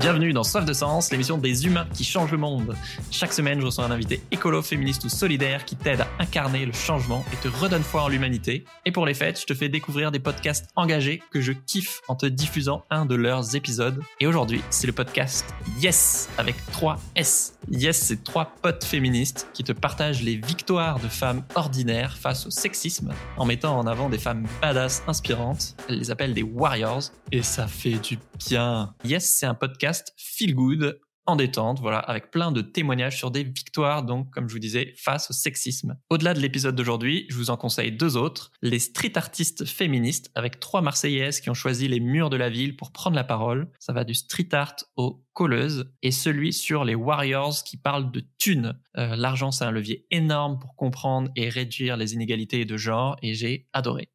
[0.00, 2.74] Bienvenue dans Soif de Sens, l'émission des humains qui changent le monde.
[3.10, 6.72] Chaque semaine, je reçois un invité écolo, féministe ou solidaire qui t'aide à incarner le
[6.72, 8.64] changement et te redonne foi en l'humanité.
[8.86, 12.14] Et pour les fêtes, je te fais découvrir des podcasts engagés que je kiffe en
[12.14, 14.00] te diffusant un de leurs épisodes.
[14.20, 15.44] Et aujourd'hui, c'est le podcast
[15.82, 17.58] Yes avec 3 S.
[17.70, 22.50] Yes, c'est trois potes féministes qui te partagent les victoires de femmes ordinaires face au
[22.50, 25.76] sexisme en mettant en avant des femmes badass inspirantes.
[25.90, 28.94] Elles les appellent des warriors et ça fait du bien.
[29.04, 33.44] Yes, c'est un podcast feel good en détente, voilà, avec plein de témoignages sur des
[33.44, 35.96] victoires, donc, comme je vous disais, face au sexisme.
[36.08, 38.50] Au-delà de l'épisode d'aujourd'hui, je vous en conseille deux autres.
[38.62, 42.76] Les street artistes féministes, avec trois Marseillaises qui ont choisi les murs de la ville
[42.76, 43.70] pour prendre la parole.
[43.78, 45.92] Ça va du street art aux colleuses.
[46.02, 48.78] Et celui sur les warriors qui parlent de thunes.
[48.96, 53.34] Euh, L'argent, c'est un levier énorme pour comprendre et réduire les inégalités de genre, et
[53.34, 54.10] j'ai adoré.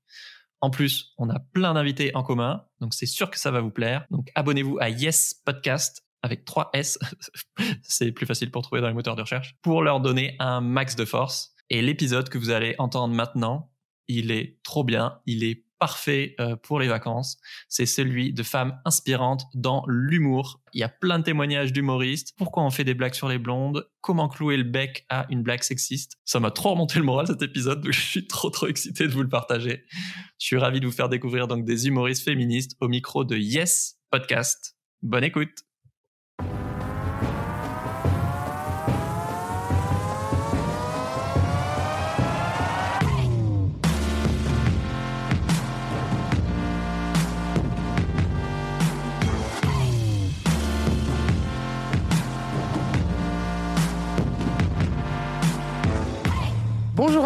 [0.62, 3.72] En plus, on a plein d'invités en commun, donc c'est sûr que ça va vous
[3.72, 4.06] plaire.
[4.10, 6.98] Donc abonnez-vous à Yes Podcast avec 3 S,
[7.84, 10.96] c'est plus facile pour trouver dans les moteurs de recherche, pour leur donner un max
[10.96, 11.54] de force.
[11.70, 13.72] Et l'épisode que vous allez entendre maintenant,
[14.08, 17.38] il est trop bien, il est parfait euh, pour les vacances.
[17.70, 20.62] C'est celui de femmes inspirantes dans l'humour.
[20.74, 22.34] Il y a plein de témoignages d'humoristes.
[22.38, 23.88] Pourquoi on fait des blagues sur les blondes?
[24.02, 26.18] Comment clouer le bec à une blague sexiste?
[26.26, 27.82] Ça m'a trop remonté le moral cet épisode.
[27.82, 29.84] Donc je suis trop trop excité de vous le partager.
[30.40, 33.98] Je suis ravi de vous faire découvrir donc des humoristes féministes au micro de Yes
[34.10, 34.76] Podcast.
[35.02, 35.75] Bonne écoute.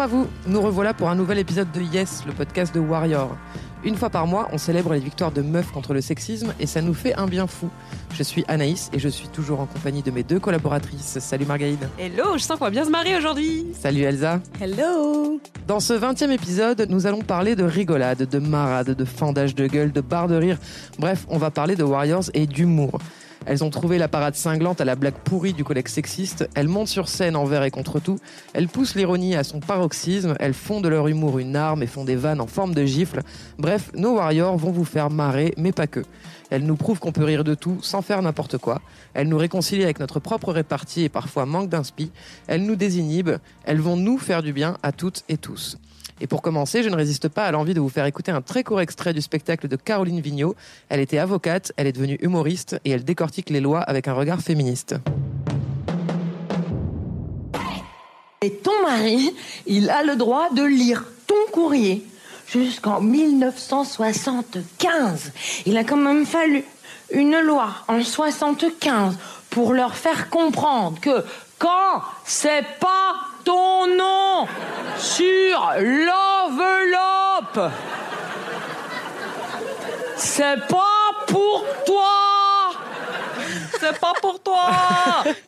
[0.00, 3.36] Bonjour à vous, nous revoilà pour un nouvel épisode de Yes, le podcast de Warrior.
[3.84, 6.80] Une fois par mois, on célèbre les victoires de meufs contre le sexisme et ça
[6.80, 7.68] nous fait un bien fou.
[8.14, 11.18] Je suis Anaïs et je suis toujours en compagnie de mes deux collaboratrices.
[11.20, 11.86] Salut Margaïde.
[11.98, 13.66] Hello, je sens qu'on va bien se marier aujourd'hui.
[13.78, 14.40] Salut Elsa.
[14.58, 15.38] Hello.
[15.66, 19.92] Dans ce 20e épisode, nous allons parler de rigolade, de marade, de fendage de gueule,
[19.92, 20.56] de barre de rire.
[20.98, 23.00] Bref, on va parler de Warriors et d'humour.
[23.46, 26.48] Elles ont trouvé la parade cinglante à la blague pourrie du collègue sexiste.
[26.54, 28.18] Elles montent sur scène envers et contre tout.
[28.52, 30.34] Elles poussent l'ironie à son paroxysme.
[30.38, 33.22] Elles font de leur humour une arme et font des vannes en forme de gifle.
[33.58, 36.02] Bref, nos warriors vont vous faire marrer, mais pas que.
[36.50, 38.82] Elles nous prouvent qu'on peut rire de tout sans faire n'importe quoi.
[39.14, 42.10] Elles nous réconcilient avec notre propre répartie et parfois manque d'inspi.
[42.46, 43.38] Elles nous désinhibent.
[43.64, 45.78] Elles vont nous faire du bien à toutes et tous.
[46.20, 48.62] Et pour commencer, je ne résiste pas à l'envie de vous faire écouter un très
[48.62, 50.54] court extrait du spectacle de Caroline Vigneault.
[50.90, 54.40] Elle était avocate, elle est devenue humoriste et elle décortique les lois avec un regard
[54.40, 54.96] féministe.
[58.42, 59.34] Et ton mari,
[59.66, 62.06] il a le droit de lire ton courrier
[62.48, 65.32] jusqu'en 1975.
[65.66, 66.64] Il a quand même fallu
[67.12, 69.16] une loi en 75
[69.50, 71.24] pour leur faire comprendre que
[71.60, 74.48] quand c'est pas ton nom
[74.98, 77.70] sur l'enveloppe.
[80.16, 82.39] C'est pas pour toi.
[83.80, 84.70] C'est pas pour toi.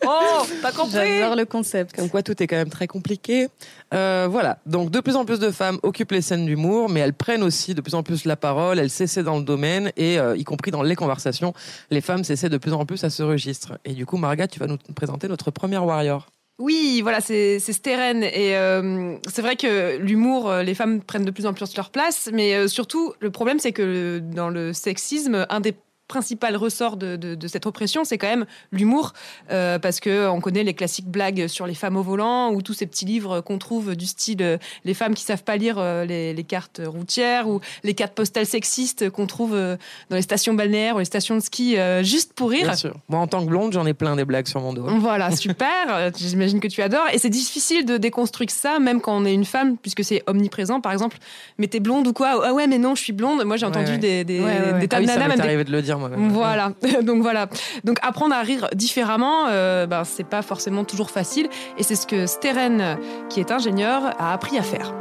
[0.06, 1.94] Oh, t'as compris J'adore le concept.
[1.94, 3.48] Comme quoi tout est quand même très compliqué.
[3.94, 7.12] Euh, voilà, donc de plus en plus de femmes occupent les scènes d'humour, mais elles
[7.14, 10.36] prennent aussi de plus en plus la parole, elles s'essaient dans le domaine, et euh,
[10.36, 11.52] y compris dans les conversations,
[11.90, 13.78] les femmes s'essaient de plus en plus à ce registre.
[13.84, 16.26] Et du coup, Marga, tu vas nous présenter notre première warrior.
[16.58, 18.22] Oui, voilà, c'est Steren.
[18.22, 22.30] Et euh, c'est vrai que l'humour, les femmes prennent de plus en plus leur place.
[22.32, 25.74] Mais euh, surtout, le problème, c'est que le- dans le sexisme, un des
[26.12, 29.12] principal ressort de, de- de cette oppression, c'est quand même l'humour,
[29.50, 32.74] euh, parce que on connaît les classiques blagues sur les femmes au volant ou tous
[32.74, 36.04] ces petits livres qu'on trouve du style euh, les femmes qui savent pas lire euh,
[36.04, 39.76] les, les cartes routières ou les cartes postales sexistes qu'on trouve euh,
[40.10, 42.64] dans les stations balnéaires ou les stations de ski euh, juste pour rire.
[42.64, 42.94] Bien sûr.
[43.08, 44.84] Moi, en tant que blonde, j'en ai plein des blagues sur mon dos.
[44.98, 46.10] Voilà, super.
[46.16, 47.08] J'imagine que tu adores.
[47.12, 50.80] Et c'est difficile de déconstruire ça, même quand on est une femme, puisque c'est omniprésent.
[50.82, 51.16] Par exemple,
[51.58, 52.42] mais t'es blonde ou quoi?
[52.44, 53.44] Ah ouais, mais non, je suis blonde.
[53.44, 53.98] Moi, j'ai entendu ouais.
[53.98, 55.72] des, des, Ouais, des tas Ah de oui, ça nanas, m'est même des- arrivé de
[55.72, 56.28] le dire moi-même.
[56.30, 56.72] Voilà,
[57.02, 57.48] donc voilà.
[57.84, 61.48] Donc apprendre à rire différemment, euh, ben, c'est pas forcément toujours facile.
[61.78, 64.92] Et c'est ce que Steren, qui est ingénieur, a appris à faire.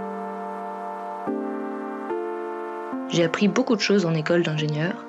[3.09, 5.06] J'ai appris beaucoup de choses en école d'ingénieur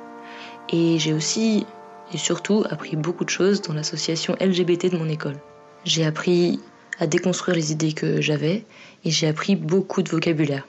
[0.71, 1.67] et j'ai aussi
[2.13, 5.37] et surtout appris beaucoup de choses dans l'association LGBT de mon école.
[5.85, 6.61] J'ai appris
[6.99, 8.65] à déconstruire les idées que j'avais
[9.05, 10.67] et j'ai appris beaucoup de vocabulaire.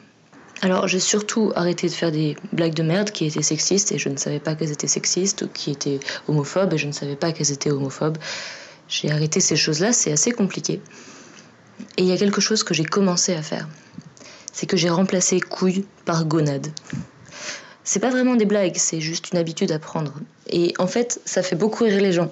[0.63, 4.07] Alors j'ai surtout arrêté de faire des blagues de merde qui étaient sexistes et je
[4.07, 6.00] ne savais pas qu'elles étaient sexistes ou qui étaient
[6.30, 8.18] homophobes et je ne savais pas qu'elles étaient homophobes.
[8.88, 10.80] J'ai arrêté ces choses-là, c'est assez compliqué.
[11.98, 13.68] Et il y a quelque chose que j'ai commencé à faire.
[14.54, 16.68] C'est que j'ai remplacé couille par gonade.
[17.83, 20.13] C'est pas vraiment des blagues, c'est juste une habitude à prendre.
[20.48, 22.31] Et en fait, ça fait beaucoup rire les gens.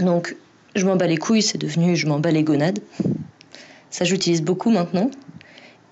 [0.00, 0.34] Donc,
[0.74, 2.80] je m'en bats les couilles, c'est devenu je m'en bats les gonades.
[3.90, 5.12] Ça, j'utilise beaucoup maintenant.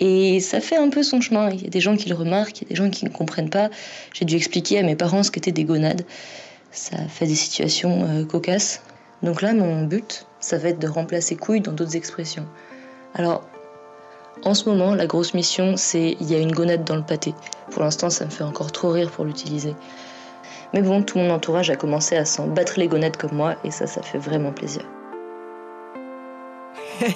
[0.00, 1.50] Et ça fait un peu son chemin.
[1.50, 3.10] Il y a des gens qui le remarquent, il y a des gens qui ne
[3.10, 3.70] comprennent pas.
[4.12, 6.04] J'ai dû expliquer à mes parents ce qu'étaient des gonades.
[6.72, 8.82] Ça fait des situations euh, cocasses.
[9.22, 12.46] Donc là, mon but, ça va être de remplacer couilles dans d'autres expressions.
[13.14, 13.44] Alors,
[14.42, 17.34] en ce moment, la grosse mission, c'est il y a une gonade dans le pâté.
[17.70, 19.74] Pour l'instant, ça me fait encore trop rire pour l'utiliser.
[20.72, 23.70] Mais bon, tout mon entourage a commencé à s'en battre les gonades comme moi, et
[23.70, 24.84] ça, ça fait vraiment plaisir.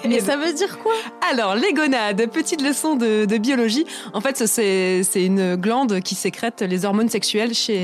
[0.09, 0.93] Mais ça veut dire quoi?
[1.31, 3.85] Alors, les gonades, petite leçon de, de biologie.
[4.13, 7.79] En fait, c'est une glande qui sécrète les hormones sexuelles chez,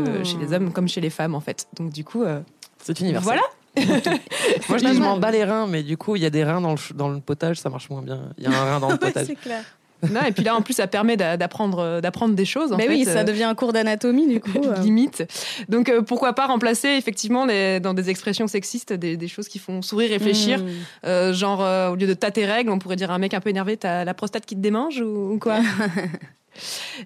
[0.00, 0.04] Mmh.
[0.08, 1.66] euh, chez les hommes comme chez les femmes, en fait.
[1.78, 2.40] Donc, du coup, euh,
[2.82, 3.24] C'est universel.
[3.24, 3.42] voilà.
[4.68, 6.70] Moi, je m'en bats les reins, mais du coup, il y a des reins dans
[6.72, 8.22] le, ch- dans le potage, ça marche moins bien.
[8.38, 9.26] Il y a un rein dans le Ouais, potage.
[9.26, 9.62] c'est clair.
[10.12, 12.72] Non, et puis là, en plus, ça permet d'a- d'apprendre euh, d'apprendre des choses.
[12.72, 14.50] En Mais fait, oui, euh, ça devient un cours d'anatomie du coup.
[14.64, 14.76] euh.
[14.82, 15.24] limite.
[15.68, 19.58] Donc euh, pourquoi pas remplacer effectivement les- dans des expressions sexistes des, des choses qui
[19.58, 20.58] font sourire, réfléchir.
[20.60, 20.66] Mmh.
[21.06, 23.34] Euh, genre euh, au lieu de t'as tes règles, on pourrait dire à un mec
[23.34, 25.58] un peu énervé, t'as la prostate qui te démange ou, ou quoi?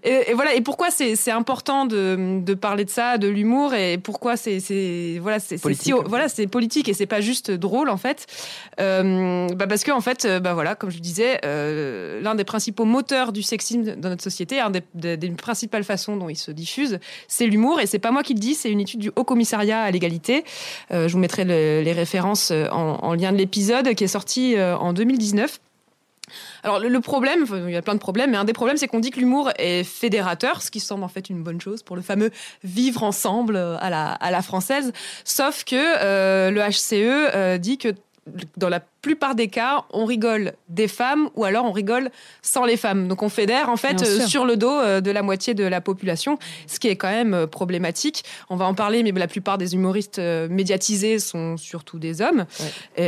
[0.04, 0.54] et, et voilà.
[0.54, 4.58] Et pourquoi c'est important de, de parler de ça, de l'humour et pourquoi c'est
[5.20, 8.26] voilà c'est si- voilà c'est politique et c'est pas juste drôle en fait.
[8.80, 12.44] Euh, bah parce que en fait euh, bah voilà comme je disais euh, l'un des
[12.44, 16.36] principaux moteurs du sexisme dans notre société, un des, des, des principales façons dont il
[16.36, 16.98] se diffuse,
[17.28, 19.80] c'est l'humour et c'est pas moi qui le dis, c'est une étude du Haut Commissariat
[19.82, 20.44] à l'égalité.
[20.92, 24.56] Euh, je vous mettrai le- les références en, en lien de l'épisode qui est sorti
[24.60, 25.60] en 2019.
[26.62, 29.00] Alors le, problème, il y a plein de problèmes, mais un des problèmes c'est qu'on
[29.00, 32.02] dit que l'humour est fédérateur, ce qui semble en fait une bonne chose pour le
[32.02, 32.30] fameux
[32.64, 34.92] vivre ensemble euh, à la, à la française.
[35.24, 37.94] Sauf que euh, le HCE euh, dit que
[38.56, 42.10] dans la plupart des cas, on rigole des femmes ou alors on rigole
[42.42, 43.08] sans les femmes.
[43.08, 45.80] Donc on fédère en fait euh, sur le dos euh, de la moitié de la
[45.80, 48.24] population, ce qui est quand même euh, problématique.
[48.50, 52.46] On va en parler, mais la plupart des humoristes médiatisés sont surtout des hommes.
[52.60, 53.04] Ouais.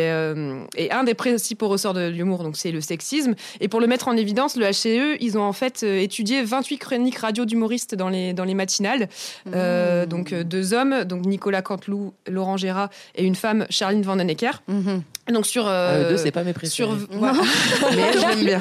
[0.77, 3.35] Et, et un des principaux ressorts de l'humour, donc c'est le sexisme.
[3.61, 7.19] Et pour le mettre en évidence, le HCE, ils ont en fait étudié 28 chroniques
[7.19, 9.09] radio d'humoristes dans les, dans les matinales.
[9.55, 14.63] Euh, donc deux hommes, donc Nicolas Canteloup, Laurent Gérard et une femme, Charline Vandenecker.
[14.69, 15.03] Mhm.
[15.31, 16.75] Donc sur Ah, euh, eux deux, c'est pas mes préférés.
[16.75, 17.35] sur voilà.
[17.95, 18.61] Mais j'aime bien.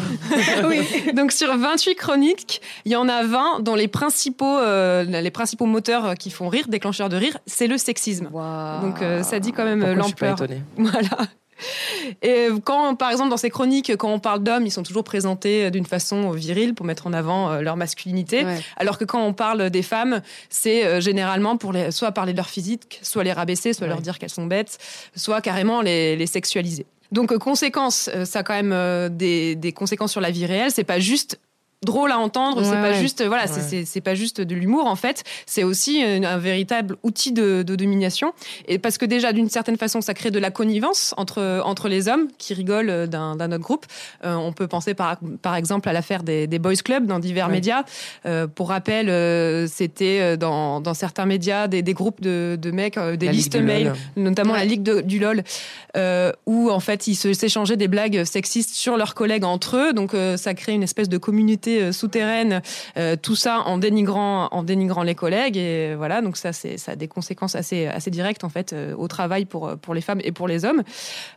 [1.15, 5.65] Donc sur 28 chroniques, il y en a 20 dont les principaux euh, les principaux
[5.65, 8.29] moteurs qui font rire, déclencheurs de rire, c'est le sexisme.
[8.81, 10.59] Donc euh, ça dit quand même euh, Pourquoi je suis pas l'ampleur.
[10.77, 11.27] Voilà.
[12.21, 15.71] Et quand, par exemple, dans ces chroniques, quand on parle d'hommes, ils sont toujours présentés
[15.71, 18.43] d'une façon virile pour mettre en avant euh, leur masculinité.
[18.45, 18.59] Ouais.
[18.77, 22.37] Alors que quand on parle des femmes, c'est euh, généralement pour les, soit parler de
[22.37, 23.89] leur physique, soit les rabaisser, soit Ouais.
[23.89, 24.77] leur dire qu'elles sont bêtes,
[25.15, 26.85] soit carrément les, les sexualiser.
[27.11, 30.45] Donc, euh, conséquence, euh, ça a quand même euh, des, des conséquences sur la vie
[30.45, 30.71] réelle.
[30.71, 31.39] C'est pas juste
[31.83, 32.99] drôle à entendre, c'est Ouais, pas ouais.
[32.99, 33.65] juste voilà, c'est- Ouais.
[33.67, 37.63] c'est c'est pas juste de l'humour en fait, c'est aussi un, un véritable outil de,
[37.63, 38.33] de domination
[38.67, 42.07] et parce que déjà d'une certaine façon ça crée de la connivence entre entre les
[42.07, 43.87] hommes qui rigolent d'un d'un autre groupe.
[44.23, 47.49] Euh, on peut penser par par exemple à l'affaire des, des boys clubs dans divers
[47.49, 47.83] médias.
[48.27, 52.69] Euh, pour rappel, euh, c'était euh, dans dans certains médias des, des groupes de, de
[52.69, 55.41] mecs, euh, des La listes mail, notamment la ligue de- du lol,
[55.97, 59.93] euh, où en fait ils s'échangeaient des blagues sexistes sur leurs collègues entre eux.
[59.93, 62.61] Donc euh, ça crée une espèce de communauté euh, souterraine.
[62.97, 65.57] euh, tout ça en dénigrant, en dénigrant les collègues.
[65.57, 68.95] Et voilà, donc ça, c'est, ça a des conséquences assez, assez directes en fait euh,
[68.95, 70.83] au travail pour pour les femmes et pour les hommes.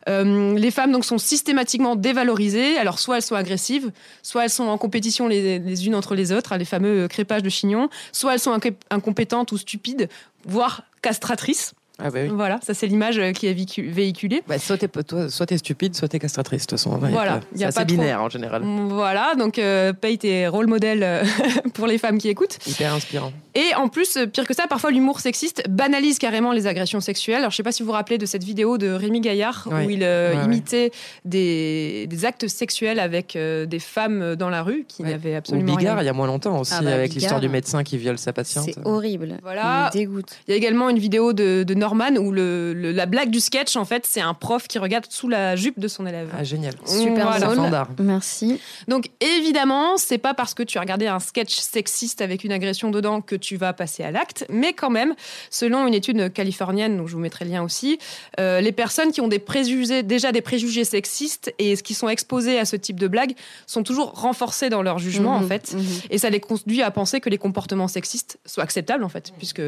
[0.08, 2.78] Euh, les femmes donc sont systématiquement dévalorisées.
[2.78, 6.32] Alors soit elles sont agressives, soit elles sont en compétition les, les unes entre les
[6.32, 7.88] autres, hein, les fameux crépages de chignon.
[8.12, 10.08] Soit elles sont inc- incompétentes ou stupides,
[10.46, 11.74] voire castratrices.
[12.00, 12.28] Ah bah oui.
[12.28, 14.42] Voilà, ça c'est l'image euh, qui est véhicu- véhiculée.
[14.48, 16.62] Bah, soit t'es toi- soit t'es stupide, soit t'es castratrice.
[16.66, 18.62] De toute façon, Voilà, euh, c'est a assez trop- binaire en général.
[18.64, 21.24] Voilà, donc euh, paye tes rôles modèles euh,
[21.74, 22.58] pour les femmes qui écoutent.
[22.66, 23.32] Hyper inspirant.
[23.54, 27.38] Et en plus, euh, pire que ça, parfois l'humour sexiste banalise carrément les agressions sexuelles.
[27.38, 29.86] Alors je sais pas si vous vous rappelez de cette vidéo de Rémi Gaillard Ouais.
[29.86, 30.44] où il euh, Ouais, ouais.
[30.46, 30.90] imitait
[31.24, 35.10] Des, des actes sexuels avec euh, des femmes dans la rue qui Ouais.
[35.10, 36.02] n'avaient Ou absolument Bigard, rien.
[36.02, 37.20] il y a moins longtemps aussi, Ah bah, avec Bigard.
[37.20, 38.64] l'histoire du médecin qui viole sa patiente.
[38.66, 39.38] C'est horrible.
[39.42, 39.90] Voilà.
[39.92, 40.30] Dégoûte.
[40.46, 43.40] Il y a également une vidéo de, de Norman où le, le- la blague du
[43.40, 46.28] sketch, en fait, c'est un prof qui regarde sous la jupe de son élève.
[46.38, 46.74] Ah, génial.
[46.86, 47.88] Super Voilà.
[47.98, 48.60] Merci.
[48.88, 52.90] Donc évidemment, c'est pas parce que tu as regardé un sketch sexiste avec une agression
[52.90, 55.14] dedans que tu vas passer à l'acte, mais quand même,
[55.50, 57.98] selon une étude californienne, dont je vous mettrai le lien aussi,
[58.40, 62.58] euh, les personnes qui ont des préjugés, déjà des préjugés sexistes et qui sont exposées
[62.58, 63.34] à ce type de blagues
[63.66, 65.74] sont toujours renforcées dans leur jugement en Mhm, fait.
[65.74, 65.84] mhm.
[66.10, 69.62] Et ça les conduit à penser que les comportements sexistes soient acceptables en fait, puisque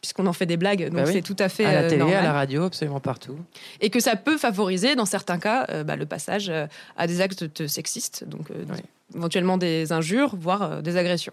[0.00, 1.12] puisqu'on en fait des blagues, donc Bah oui.
[1.14, 3.36] c'est tout à fait À la euh, télé, à la radio, absolument partout.
[3.80, 6.52] et que ça peut favoriser, dans certains cas, euh, bah, le passage
[6.96, 8.64] à des actes sexistes, donc euh.
[9.14, 11.32] Éventuellement des injures, voire euh, des agressions.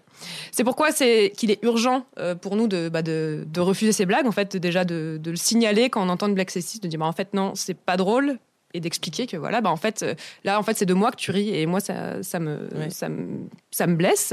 [0.52, 4.06] C'est pourquoi c'est qu'il est urgent euh, pour nous de, bah, de, de refuser ces
[4.06, 6.88] blagues, en fait, déjà de, de le signaler quand on entend une blague sexiste, de
[6.88, 8.38] dire bah, en fait non, c'est pas drôle
[8.72, 11.16] et d'expliquer que voilà bah en fait euh, là en fait c'est de moi que
[11.16, 12.90] tu ris et moi ça, ça me Ouais.
[12.90, 14.32] ça me ça me blesse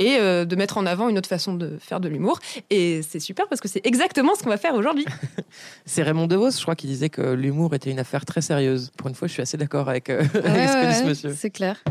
[0.00, 3.20] et euh, de mettre en avant une autre façon de faire de l'humour et c'est
[3.20, 5.04] super parce que c'est exactement ce qu'on va faire aujourd'hui
[5.86, 8.90] C'est Raymond DeVos, je crois, qui disait que l'humour était une affaire très sérieuse.
[8.96, 11.34] Pour une fois, je suis assez d'accord avec, euh, avec ce que dit ce monsieur.
[11.36, 11.82] c'est clair.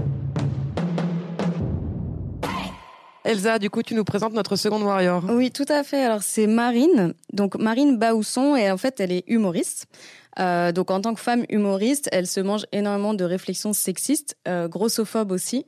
[3.26, 5.24] Elsa, du coup, tu nous présentes notre seconde warrior.
[5.30, 6.04] Oui, tout à fait.
[6.04, 7.14] Alors, c'est Marine.
[7.34, 9.88] Donc, Marine Baousson, et en fait, elle est humoriste.
[10.40, 14.68] Euh, donc, en tant que femme humoriste, elle se mange énormément de réflexions sexistes, euh,
[14.70, 15.66] grossophobes aussi.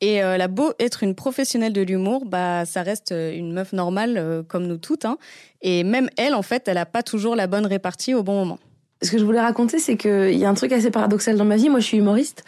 [0.00, 3.72] Et euh, elle a beau être une professionnelle de l'humour, bah, ça reste une meuf
[3.72, 5.04] normale comme nous toutes.
[5.04, 5.18] hein.
[5.62, 8.58] Et même elle, en fait, elle n'a pas toujours la bonne répartie au bon moment.
[9.04, 11.56] Ce que je voulais raconter, c'est qu'il y a un truc assez paradoxal dans ma
[11.56, 11.68] vie.
[11.68, 12.42] Moi, je suis humoriste.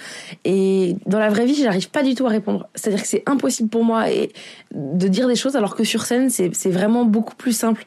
[0.44, 2.66] Et dans la vraie vie, j'arrive pas du tout à répondre.
[2.74, 4.32] C'est-à-dire que c'est impossible pour moi et
[4.74, 7.84] de dire des choses, alors que sur scène, c'est vraiment beaucoup plus simple.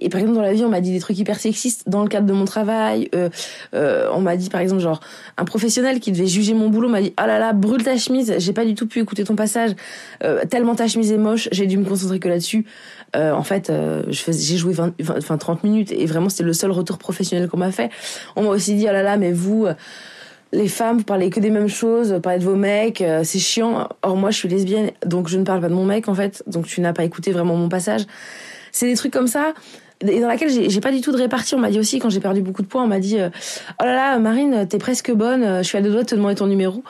[0.00, 2.08] Et par exemple, dans la vie, on m'a dit des trucs hyper sexistes dans le
[2.08, 3.08] cadre de mon travail.
[3.14, 3.28] Euh,
[3.74, 5.00] euh, on m'a dit, par exemple, genre,
[5.36, 8.34] un professionnel qui devait juger mon boulot m'a dit, oh là là, brûle ta chemise.
[8.38, 9.72] J'ai pas du tout pu écouter ton passage.
[10.22, 12.66] Euh, tellement ta chemise est moche, j'ai dû me concentrer que là-dessus.
[13.14, 16.52] Euh, en fait, euh, j'ai joué 20, 20, enfin, 30 minutes et vraiment c'était le
[16.52, 17.90] seul retour professionnel qu'on m'a fait.
[18.36, 19.74] On m'a aussi dit oh là là, mais vous, euh,
[20.52, 23.88] les femmes, vous parlez que des mêmes choses, vous parlez de vos mecs, c'est chiant.
[24.02, 26.42] Or moi, je suis lesbienne, donc je ne parle pas de mon mec en fait,
[26.46, 28.02] donc tu n'as pas écouté vraiment mon passage.
[28.70, 29.54] C'est des trucs comme ça.
[30.06, 31.54] Et dans laquelle j'ai pas du tout de répartie.
[31.54, 33.30] On m'a dit aussi, quand j'ai perdu beaucoup de poids, on m'a dit euh,
[33.80, 36.14] Oh là là, Marine, t'es presque bonne, euh, je suis à deux doigts de te
[36.14, 36.82] demander ton numéro.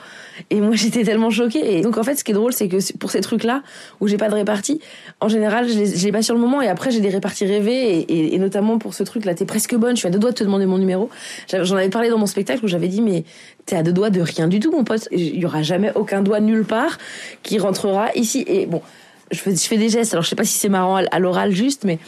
[0.50, 1.78] Et moi, j'étais tellement choquée.
[1.78, 3.62] Et donc, en fait, ce qui est drôle, c'est que pour ces trucs-là,
[4.00, 4.80] où j'ai pas de répartie,
[5.20, 6.62] en général, je les, pas sur le moment.
[6.62, 8.34] Et après, j'ai des réparties rêvées.
[8.34, 10.44] Et, notamment pour ce truc-là, t'es presque bonne, je suis à deux doigts de te
[10.44, 11.10] demander mon numéro.
[11.52, 13.24] J'en avais parlé dans mon spectacle où j'avais dit Mais
[13.66, 15.08] t'es à deux doigts de rien du tout, mon pote.
[15.12, 16.98] Il y aura jamais aucun doigt nulle part
[17.42, 18.44] qui rentrera ici.
[18.46, 18.82] Et bon,
[19.30, 20.12] je fais, des gestes.
[20.14, 21.98] Alors, je sais pas si c'est marrant à l'oral juste, mais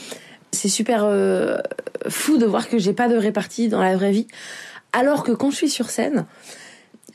[0.54, 1.58] c'est super euh,
[2.08, 4.26] fou de voir que j'ai pas de répartie dans la vraie vie.
[4.92, 6.24] Alors que quand je suis sur scène,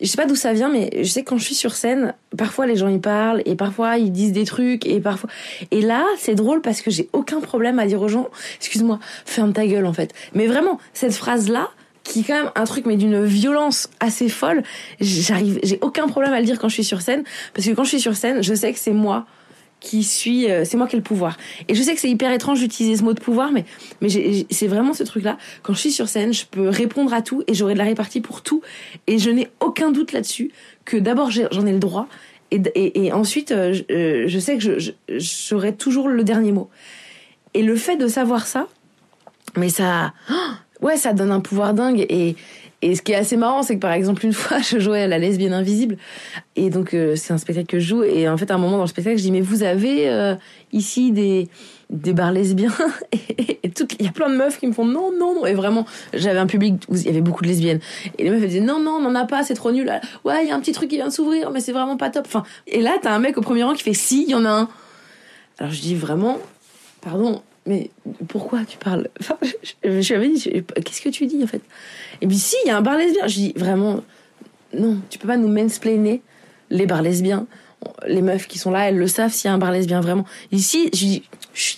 [0.01, 2.13] je sais pas d'où ça vient, mais je sais que quand je suis sur scène,
[2.37, 5.29] parfois les gens y parlent et parfois ils disent des trucs et parfois.
[5.71, 9.53] Et là, c'est drôle parce que j'ai aucun problème à dire aux gens, excuse-moi, ferme
[9.53, 10.13] ta gueule en fait.
[10.33, 11.69] Mais vraiment, cette phrase-là,
[12.03, 14.63] qui est quand même un truc mais d'une violence assez folle,
[15.01, 17.83] j'arrive, j'ai aucun problème à le dire quand je suis sur scène parce que quand
[17.83, 19.25] je suis sur scène, je sais que c'est moi
[19.79, 21.37] qui suis, euh, c'est moi qui ai le pouvoir.
[21.67, 23.65] Et je sais que c'est hyper étrange d'utiliser ce mot de pouvoir, mais
[24.01, 24.09] mais
[24.49, 25.37] c'est vraiment ce truc-là.
[25.63, 28.21] Quand je suis sur scène, je peux répondre à tout et j'aurai de la répartie
[28.21, 28.61] pour tout.
[29.07, 30.51] Et je n'ai aucun doute là-dessus
[30.85, 32.07] que d'abord j'en ai le droit
[32.51, 36.69] et, et, ensuite euh, je, euh, je sais que je- j'aurai toujours le dernier mot.
[37.53, 38.67] Et le fait de savoir ça,
[39.55, 40.13] mais ça,
[40.81, 42.05] ouais, ça donne un pouvoir dingue.
[42.09, 42.35] Et,
[42.81, 45.07] et ce qui est assez marrant, c'est que par exemple, une fois, je jouais à
[45.07, 45.97] la lesbienne invisible.
[46.55, 48.03] Et donc, euh, c'est un spectacle que je joue.
[48.03, 50.35] Et en fait, à un moment dans le spectacle, je dis, mais vous avez euh,
[50.71, 51.49] ici des,
[51.89, 52.73] des bars lesbiens?
[53.11, 53.59] Et,
[53.99, 55.45] il y a plein de meufs qui me font non, non, non.
[55.45, 57.79] Et vraiment, j'avais un public où il y avait beaucoup de lesbiennes.
[58.17, 59.91] Et les meufs elles disaient non, non, on n'en a pas, c'est trop nul.
[60.23, 62.09] Ouais, il y a un petit truc qui vient de s'ouvrir, mais c'est vraiment pas
[62.09, 62.25] top.
[62.27, 64.45] Enfin, et là, t'as un mec au premier rang qui fait si, il y en
[64.45, 64.69] a un.
[65.59, 66.37] Alors je dis vraiment,
[67.01, 67.91] pardon, mais
[68.27, 69.07] pourquoi tu parles?
[69.83, 70.49] Je, lui avais dit,
[70.83, 71.61] qu'est-ce que tu dis en fait?
[72.19, 73.27] Et puis si, il y a un bar lesbien.
[73.27, 74.01] Je dis vraiment,
[74.73, 76.23] non, tu peux pas nous mansplainer
[76.71, 77.45] les bars lesbiens.
[78.07, 80.25] Les meufs qui sont là, elles le savent s'il y a un bar lesbien vraiment.
[80.51, 81.23] Ici, je dis,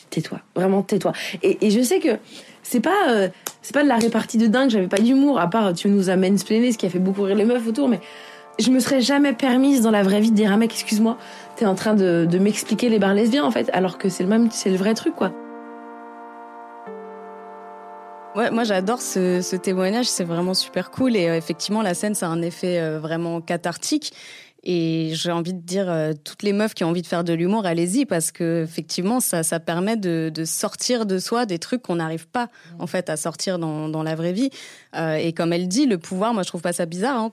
[0.09, 1.11] tais-toi, vraiment tais-toi.
[1.43, 2.17] Et, je sais que
[2.63, 3.27] c'est pas, euh,
[3.61, 4.69] c'est pas de la répartie de dingue.
[4.69, 7.35] J'avais pas d'humour à part tu nous as mansplainé, ce qui a fait beaucoup rire
[7.35, 7.99] les meufs autour, mais
[8.59, 11.17] je me serais jamais permise dans la vraie vie de dire un mec, excuse-moi,
[11.57, 14.29] t'es en train de, de m'expliquer les bars lesbiens en fait, alors que c'est le
[14.29, 15.33] même, c'est le vrai truc quoi.
[18.33, 21.17] Ouais, moi j'adore ce, ce témoignage, c'est vraiment super cool.
[21.17, 24.13] Et euh, effectivement la scène ça a un effet euh, vraiment cathartique.
[24.63, 27.33] Et j'ai envie de dire euh, toutes les meufs qui ont envie de faire de
[27.33, 31.81] l'humour, allez-y parce que effectivement ça, ça permet de, de sortir de soi des trucs
[31.81, 32.47] qu'on n'arrive pas
[32.79, 34.49] en fait à sortir dans, dans la vraie vie
[34.95, 37.31] Euh, et comme elle dit le pouvoir, moi je trouve pas ça bizarre hein,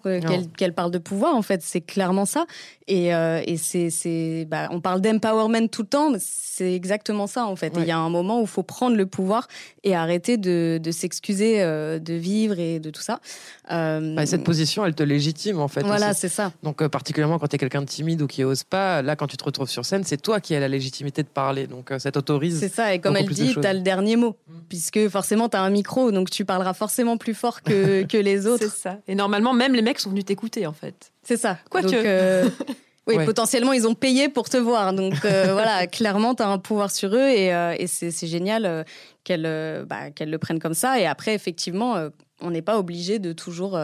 [0.56, 2.46] qu'elle parle de pouvoir en fait c'est clairement ça
[2.86, 7.56] et, euh, et c'est bah, on parle d'empowerment tout le temps c'est exactement ça en
[7.56, 7.86] fait il Ouais.
[7.88, 9.48] y a un moment où il faut prendre le pouvoir
[9.84, 13.20] et arrêter de, de s'excuser euh, de vivre et de tout ça.
[13.68, 15.82] Bah, cette position, elle te légitime en fait.
[15.82, 16.52] voilà, c'est ça.
[16.62, 19.36] Donc particulièrement quand tu es quelqu'un de timide ou qui ose pas, là quand tu
[19.36, 21.66] te retrouves sur scène, c'est toi qui as la légitimité de parler.
[21.66, 22.58] Donc ça t'autorise.
[22.60, 22.94] C'est ça.
[22.94, 24.36] Et comme elle dit, tu as le dernier mot.
[24.68, 28.42] Puisque forcément, tu as un micro, donc tu parleras forcément plus fort que, que les
[28.42, 28.70] C'est autres.
[28.72, 28.98] ça.
[29.08, 31.12] Et normalement, même les mecs sont venus t'écouter, en fait.
[31.22, 31.58] C'est ça.
[31.70, 31.88] Quoique.
[31.94, 32.48] Euh,
[33.06, 33.24] Oui, Ouais.
[33.24, 34.92] potentiellement, ils ont payé pour te voir.
[34.92, 38.26] Donc euh, voilà, clairement, tu as un pouvoir sur eux et, euh, et c'est c'est
[38.26, 38.84] génial euh,
[39.24, 41.00] qu'elles euh, bah, qu'elles le prennent comme ça.
[41.00, 42.10] Et après, effectivement, euh,
[42.42, 43.80] on n'est pas obligé de toujours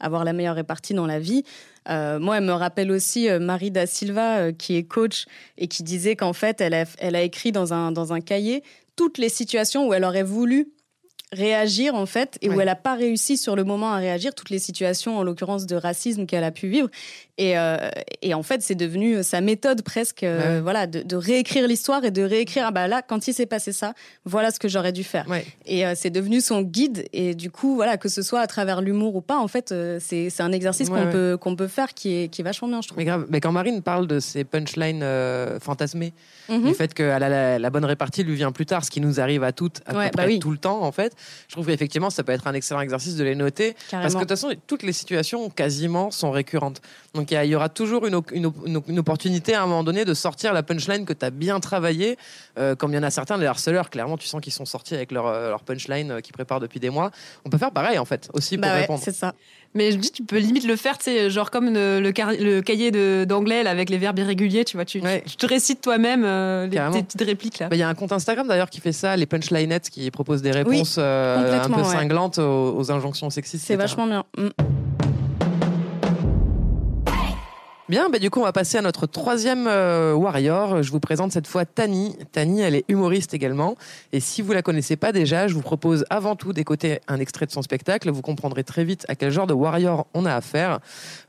[0.00, 1.44] avoir la meilleure répartie dans la vie.
[1.90, 5.26] Euh, moi, elle me rappelle aussi Marie da Silva, euh, qui est coach
[5.58, 8.62] et qui disait qu'en fait, elle a, elle a écrit dans un, dans un cahier
[8.96, 10.68] toutes les situations où elle aurait voulu
[11.32, 14.50] réagir en fait et où elle n'a pas réussi sur le moment à réagir toutes
[14.50, 16.88] les situations en l'occurrence de racisme qu'elle a pu vivre
[17.38, 17.88] et, euh,
[18.20, 20.60] et en fait c'est devenu sa méthode presque euh, Ouais.
[20.60, 23.72] voilà de, de réécrire l'histoire et de réécrire ah bah là quand il s'est passé
[23.72, 23.94] ça
[24.26, 25.44] voilà ce que j'aurais dû faire Ouais.
[25.64, 28.82] et euh, c'est devenu son guide et du coup voilà que ce soit à travers
[28.82, 31.94] l'humour ou pas en fait euh, c'est c'est un exercice qu'on peut qu'on peut faire
[31.94, 33.26] qui est qui est vachement bien je trouve Mais grave.
[33.30, 36.12] Mais quand Marine parle de ces punchlines euh, fantasmées,
[36.48, 36.64] Mhm.
[36.66, 39.44] du fait a la, la bonne répartie lui vient plus tard, ce qui nous arrive
[39.44, 40.38] à toutes, à peu bah près oui.
[40.40, 41.14] tout le temps, en fait.
[41.48, 43.74] Je trouve qu'effectivement, ça peut être un excellent exercice de les noter.
[43.90, 46.80] Parce que de toute façon, toutes les situations quasiment sont récurrentes.
[47.14, 49.66] Donc il y, aura toujours une, op- une op- une op- une opportunité à un
[49.66, 52.16] moment donné de sortir la punchline que tu as bien travaillé.
[52.58, 54.94] Euh, comme il y en a certains, les harceleurs, clairement, tu sens qu'ils sont sortis
[54.94, 57.10] avec leur, euh, leur punchline euh, qu'ils préparent depuis des mois.
[57.44, 59.00] On peut faire pareil, en fait, aussi pour bah ouais, répondre.
[59.02, 59.34] c'est ça
[59.74, 62.12] Mais je me dis, tu peux limite le faire, tu sais, genre comme le, le,
[62.12, 65.22] car- le cahier de- d'anglais là, avec les verbes irréguliers, tu vois, tu, Ouais.
[65.26, 67.68] tu te récites toi-même euh, les, tes petites répliques là.
[67.68, 70.42] Bah, Il y a un compte Instagram d'ailleurs qui fait ça, les punchlinettes, qui propose
[70.42, 71.96] des réponses euh, un complètement, peu ouais.
[71.96, 73.64] cinglantes aux, aux injonctions sexistes.
[73.66, 73.82] c'est etc.
[73.88, 75.01] vachement bien Mm.
[77.88, 80.84] Bien, bah, du coup, on va passer à notre troisième euh, warrior.
[80.84, 82.16] Je vous présente cette fois Tani.
[82.30, 83.74] Tani, elle est humoriste également.
[84.12, 87.44] Et si vous la connaissez pas déjà, je vous propose avant tout d'écouter un extrait
[87.44, 88.08] de son spectacle.
[88.08, 90.78] Vous comprendrez très vite à quel genre de warrior on a affaire.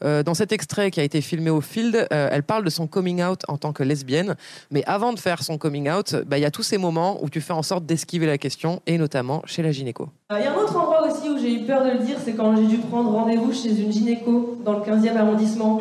[0.04, 2.86] Euh, dans cet extrait qui a été filmé au field, euh, elle parle de son
[2.86, 4.36] coming out en tant que lesbienne.
[4.70, 7.32] Mais avant de faire son coming out, bah, il y a tous ces moments où
[7.32, 10.10] tu fais en sorte d'esquiver la question, et notamment chez la gynéco.
[10.30, 12.34] Il y a un autre endroit aussi où j'ai eu peur de le dire, c'est
[12.34, 15.80] quand j'ai dû prendre rendez-vous chez une gynéco dans le 15e arrondissement.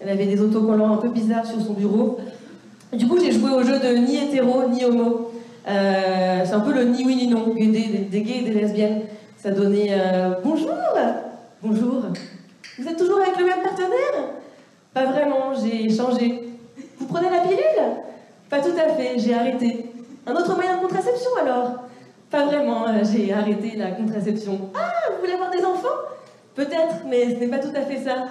[0.00, 2.18] Elle avait des autocollants un peu bizarres sur son bureau.
[2.92, 5.32] Du coup, j'ai joué au jeu de ni hétéro ni homo.
[5.68, 9.02] Euh, c'est un peu le ni oui ni non, des, gays et des lesbiennes.
[9.36, 10.70] Ça donnait euh, bonjour,
[11.62, 12.02] bonjour.
[12.78, 14.30] Vous êtes toujours avec le même partenaire?
[14.94, 16.42] Pas vraiment, j'ai changé.
[16.98, 17.58] Vous prenez la pilule?
[18.48, 19.86] Pas tout à fait, j'ai arrêté.
[20.26, 21.84] Un autre moyen de contraception alors?
[22.30, 24.70] Pas vraiment, euh, j'ai arrêté la contraception.
[24.74, 25.88] Ah, vous voulez avoir des enfants?
[26.54, 28.26] Peut-être, mais ce n'est pas tout à fait ça.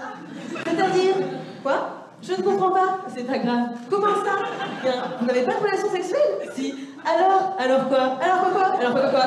[0.65, 1.15] C'est-à-dire?
[1.65, 1.89] Quoi?
[2.21, 2.99] Je ne comprends pas.
[3.11, 3.69] C'est pas grave.
[3.89, 4.35] Comment ça?
[4.83, 6.75] Bien, Vous n'avez pas de relation sexuelle Si.
[7.03, 8.19] Alors Alors quoi?
[8.21, 8.79] Alors quoi quoi?
[8.79, 9.21] Alors quoi quoi, quoi?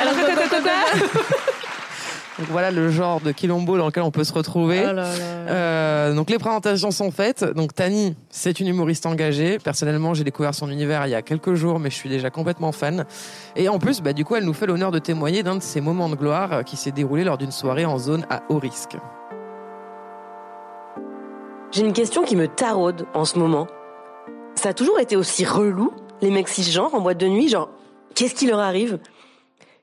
[0.00, 1.51] Alors, quoi, quoi, quoi, quoi?
[2.38, 4.80] Donc voilà le genre de quilombo dans lequel on peut se retrouver.
[4.82, 5.04] Oh là là.
[5.04, 7.44] Euh, donc les présentations sont faites.
[7.44, 9.58] Donc Tani, c'est une humoriste engagée.
[9.58, 12.72] Personnellement, j'ai découvert son univers il y a quelques jours, mais je suis déjà complètement
[12.72, 13.04] fan.
[13.54, 15.82] Et en plus, bah, du coup, elle nous fait l'honneur de témoigner d'un de ces
[15.82, 18.96] moments de gloire euh, qui s'est déroulé lors d'une soirée en zone à haut risque.
[21.70, 23.66] J'ai une question qui me taraude en ce moment.
[24.54, 25.92] Ça a toujours été aussi relou,
[26.22, 27.68] les mecs cisgenres en boîte de nuit, genre,
[28.14, 28.98] qu'est-ce qui leur arrive?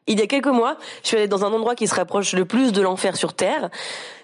[0.09, 2.43] Il y a quelques mois, je suis allée dans un endroit qui se rapproche le
[2.43, 3.69] plus de l'enfer sur Terre.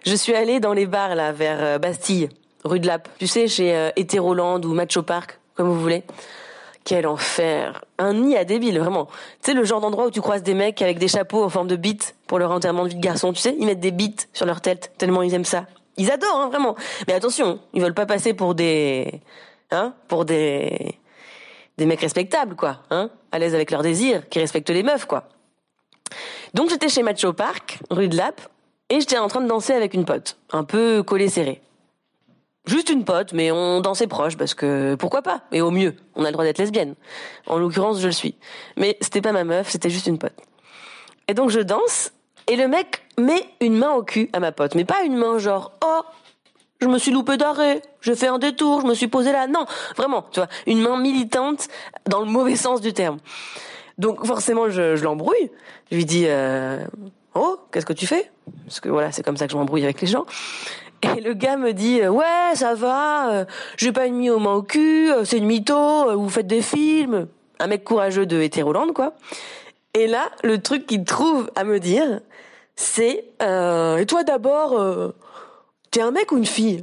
[0.04, 2.30] Je suis allée dans les bars, là, vers euh, Bastille,
[2.64, 3.08] rue de Lappe.
[3.20, 6.04] Tu sais, chez euh, ou Macho Park, comme vous voulez.
[6.86, 9.06] Quel enfer Un nid à débile, vraiment.
[9.44, 11.68] Tu sais, le genre d'endroit où tu croises des mecs avec des chapeaux en forme
[11.68, 14.28] de bites pour leur enterrement de vie de garçon, tu sais Ils mettent des bites
[14.34, 15.68] sur leur tête, tellement ils aiment ça.
[15.98, 16.76] Ils adorent, hein, vraiment.
[17.08, 19.22] Mais attention, ils veulent pas passer pour des...
[19.70, 20.98] Hein Pour des...
[21.78, 22.80] Des mecs respectables, quoi.
[22.90, 25.28] Hein À l'aise avec leurs désirs, qui respectent les meufs, quoi.
[26.54, 28.42] Donc j'étais chez Macho Park, rue de Lappe,
[28.90, 31.62] et j'étais en train de danser avec une pote, un peu collée serrée.
[32.66, 35.42] Juste une pote, mais on dansait proche parce que pourquoi pas?
[35.52, 36.96] Et au mieux, on a le droit d'être lesbienne.
[37.46, 38.36] En l'occurrence, je le suis.
[38.76, 40.34] Mais c'était pas ma meuf, c'était juste une pote.
[41.28, 42.12] Et donc je danse,
[42.48, 45.38] et le mec met une main au cul à ma pote, mais pas une main
[45.38, 46.02] genre oh
[46.82, 49.48] je me suis loupé d'arrêt, j'ai fait un détour, je me suis posé là.
[49.48, 49.66] Non,
[49.96, 51.68] vraiment, tu vois, une main militante
[52.08, 53.18] dans le mauvais sens du terme.
[53.98, 55.52] Donc forcément, je, l'embrouille.
[55.92, 56.86] Je lui dis euh,
[57.34, 58.32] oh qu'est-ce que tu fais?
[58.66, 60.26] Parce que voilà, c'est comme ça que je m'embrouille avec les gens.
[61.02, 63.46] Et le gars me dit euh, ouais ça va, euh,
[63.78, 66.62] j'ai pas une mis aux mains au cul, euh, c'est une mytho, vous faites des
[66.62, 67.28] films.
[67.60, 69.14] Un mec courageux de Hétéroland quoi.
[69.94, 72.22] Et là le truc qu'il trouve à me dire
[72.76, 75.14] c'est et toi d'abord
[75.92, 76.82] t'es un mec ou une fille?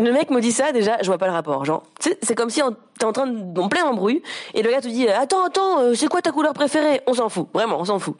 [0.00, 2.60] Le mec me dit ça déjà je vois pas le rapport genre c'est comme si
[2.98, 4.22] t'es en train de en plein embrouille
[4.54, 7.00] et le gars te dit attends attends euh, c'est quoi ta couleur préférée?
[7.06, 8.16] On s'en fout vraiment on s'en fout.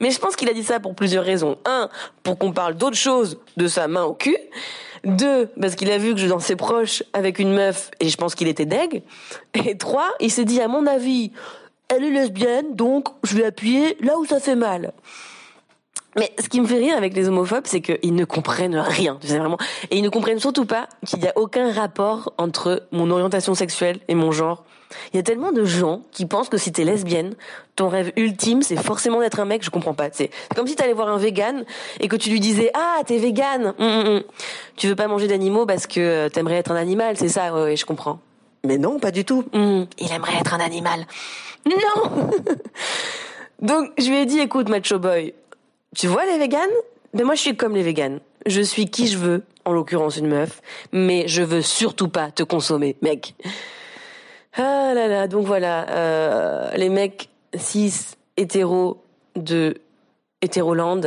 [0.00, 1.56] Mais je pense qu'il a dit ça pour plusieurs raisons.
[1.64, 1.88] Un
[2.22, 4.36] pour qu'on parle d'autre chose de sa main au cul.
[5.04, 8.34] Deux parce qu'il a vu que je dansais proche avec une meuf et je pense
[8.34, 9.02] qu'il était deg.
[9.54, 11.32] Et trois il s'est dit à mon avis
[11.88, 14.92] elle est lesbienne donc je vais appuyer là où ça fait mal
[16.18, 19.28] Mais ce qui me fait rire avec les homophobes, c'est qu'ils ne comprennent rien, tu
[19.28, 19.58] sais vraiment.
[19.90, 23.98] Et ils ne comprennent surtout pas qu'il n'y a aucun rapport entre mon orientation sexuelle
[24.08, 24.64] et mon genre.
[25.12, 27.34] Il y a tellement de gens qui pensent que si t'es lesbienne,
[27.74, 29.62] ton rêve ultime, c'est forcément d'être un mec.
[29.62, 30.08] Je comprends pas.
[30.12, 31.64] C'est comme si t'allais voir un vegan
[32.00, 34.22] et que tu lui disais ah t'es vegan, hum, hum.
[34.76, 37.52] tu veux pas manger d'animaux parce que euh, t'aimerais être un animal, c'est ça?
[37.52, 38.20] Ouais, ouais, je comprends.
[38.64, 39.44] Mais non, pas du tout.
[39.52, 41.06] Hum, il aimerait être un animal.
[41.66, 42.10] Non.
[43.62, 45.34] Donc je lui ai dit écoute macho boy,
[45.96, 46.70] tu vois les véganes?
[47.14, 48.20] Ben moi je suis comme les véganes.
[48.44, 50.60] Je suis qui je veux, en l'occurrence une meuf,
[50.92, 53.34] mais je veux surtout pas te consommer, mec.
[54.56, 57.92] Ah là là, donc voilà, euh, les mecs cis
[58.36, 59.02] hétéros
[59.34, 59.74] de
[60.42, 61.00] Hétéroland,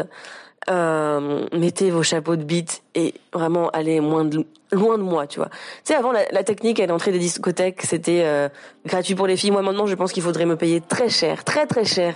[0.69, 5.39] euh, mettez vos chapeaux de bite et vraiment allez moins de, loin de moi, tu
[5.39, 5.49] vois.
[5.49, 8.49] Tu sais, avant la, technique à l'entrée des discothèques, c'était euh,
[8.85, 9.51] gratuit pour les filles.
[9.51, 12.15] Moi maintenant, je pense qu'il faudrait me payer très cher, très très cher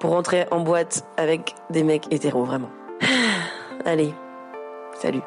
[0.00, 2.70] pour rentrer en boîte avec des mecs hétéros, vraiment.
[3.84, 4.14] Allez,
[5.00, 5.22] salut.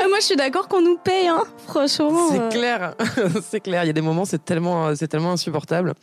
[0.00, 1.42] Ah, moi, je suis d'accord qu'on nous paye, hein.
[1.66, 2.28] Franchement.
[2.30, 2.94] C'est euh, clair,
[3.42, 3.84] c'est clair.
[3.84, 5.94] Il y a des moments, c'est tellement, c'est tellement insupportable.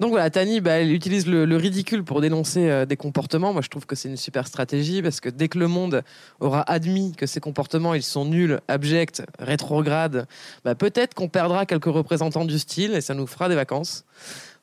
[0.00, 3.52] Donc voilà, Tani, bah, elle utilise le, le ridicule pour dénoncer euh, des comportements.
[3.52, 6.02] Moi, je trouve que c'est une super stratégie parce que dès que le monde
[6.40, 10.26] aura admis que ces comportements ils sont nuls, abjects, rétrogrades,
[10.64, 14.04] bah, peut-être qu'on perdra quelques représentants du style et ça nous fera des vacances.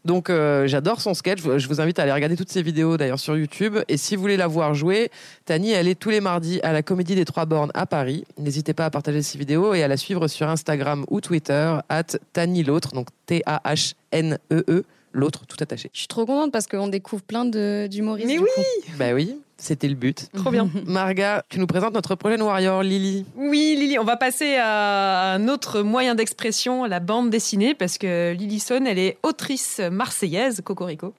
[0.04, 1.42] Donc euh, j'adore son sketch.
[1.42, 3.78] Je vous invite à aller regarder toutes ses vidéos d'ailleurs sur YouTube.
[3.88, 5.12] Et si vous voulez la voir jouer,
[5.46, 8.26] Tani, elle est tous les mardis à la Comédie des Trois Bornes à Paris.
[8.38, 12.04] N'hésitez pas à partager ses vidéos et à la suivre sur Instagram ou Twitter at
[12.34, 15.90] Tani l'autre, donc T-A-H-N-E-E, l'autre tout attaché.
[15.94, 18.28] Je suis trop contente parce qu'on découvre plein de- d'humoristes.
[18.28, 18.92] Mais du oui coup.
[18.98, 20.28] Bah oui, c'était le but.
[20.34, 20.70] Trop bien.
[20.88, 23.26] Marga, tu nous présentes notre prochaine warrior, Lily.
[23.36, 28.34] Oui, Lily, on va passer à un autre moyen d'expression, la bande dessinée, parce que
[28.34, 31.14] Lily Son, elle est autrice marseillaise, Cocorico.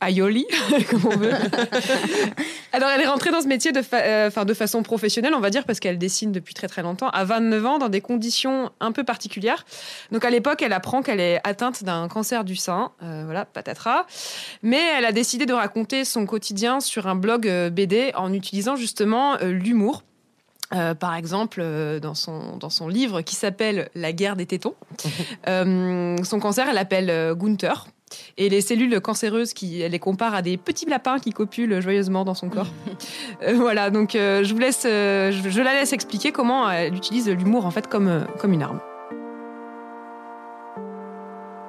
[0.00, 0.46] Aioli,
[0.90, 1.32] comme on veut.
[2.72, 5.40] Alors, elle est rentrée dans ce métier de, fa- euh, enfin, de façon professionnelle, on
[5.40, 8.70] va dire, parce qu'elle dessine depuis très très longtemps, à 29 ans, dans des conditions
[8.80, 9.64] un peu particulières.
[10.12, 14.04] Donc, à l'époque, elle apprend qu'elle est atteinte d'un cancer du sein, euh, voilà, patatras.
[14.62, 19.36] Mais elle a décidé de raconter son quotidien sur un blog BD en utilisant justement
[19.36, 20.02] euh, l'humour.
[20.74, 24.74] Euh, par exemple, euh, dans, son, dans son livre qui s'appelle La guerre des tétons,
[25.48, 27.86] euh, son cancer, elle l'appelle euh, Gunther.
[28.36, 32.24] Et les cellules cancéreuses, qui, elle les compare à des petits lapins qui copulent joyeusement
[32.24, 32.70] dans son corps.
[33.42, 36.94] Euh, voilà, donc euh, je vous laisse, euh, je, je la laisse expliquer comment elle
[36.94, 38.80] utilise l'humour en fait comme, euh, comme une arme.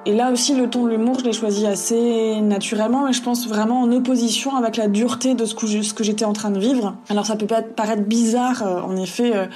[0.06, 3.46] Et là aussi, le ton de l'humour, je l'ai choisi assez naturellement, mais je pense
[3.46, 6.96] vraiment en opposition avec la dureté de ce que j'étais en train de vivre.
[7.10, 9.46] Alors ça peut paraître bizarre, euh, en effet, euh,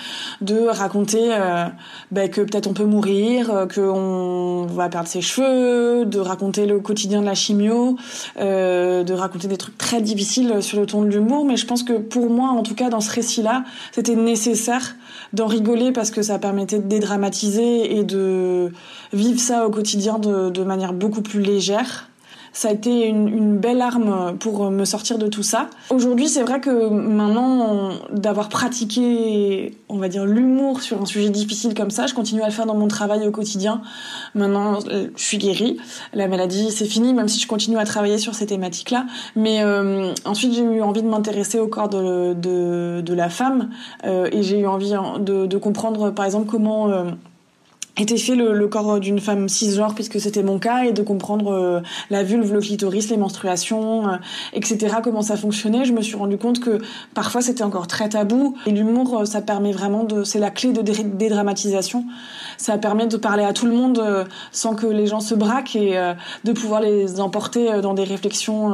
[0.41, 1.65] de raconter euh,
[2.11, 7.21] ben, que peut-être on peut mourir, qu'on va perdre ses cheveux, de raconter le quotidien
[7.21, 7.97] de la chimio,
[8.37, 11.45] de raconter des trucs très difficiles sur le ton de l'humour.
[11.45, 14.97] Mais je pense que pour moi, en tout cas, dans ce récit-là, c'était nécessaire
[15.33, 18.71] d'en rigoler parce que ça permettait de dédramatiser et de
[19.13, 22.09] vivre ça au quotidien de, manière beaucoup plus légère.
[22.53, 25.69] Ça a été une, belle arme pour me sortir de tout ça.
[25.91, 31.75] Aujourd'hui, c'est vrai que maintenant, d'avoir pratiqué, on va dire, l'humour sur un sujet difficile
[31.75, 33.83] comme ça, je continue à le faire dans mon travail au quotidien.
[34.35, 35.79] Maintenant, euh, je suis guérie.
[36.13, 39.07] La maladie, c'est fini, même si je continue à travailler sur ces thématiques-là.
[39.37, 43.71] Mais euh, ensuite, j'ai eu envie de m'intéresser au corps de, de, de la femme
[44.05, 46.91] euh, et j'ai eu envie hein, de, de comprendre, par exemple, comment...
[46.91, 47.05] euh,
[47.97, 51.81] fait le, le corps d'une femme cisgenre puisque c'était mon cas et de comprendre euh,
[52.11, 54.17] la vulve, le clitoris, les menstruations, euh,
[54.53, 54.97] etc.
[55.03, 55.85] Comment ça fonctionnait.
[55.85, 56.79] Je me suis rendu compte que
[57.15, 60.73] parfois c'était encore très tabou et l'humour euh, ça permet vraiment de c'est la clé
[60.73, 62.05] de dé- dédramatisation.
[62.59, 65.77] Ça permet de parler à tout le monde euh, sans que les gens se braquent
[65.77, 68.73] et euh, de pouvoir les emporter euh, dans des réflexions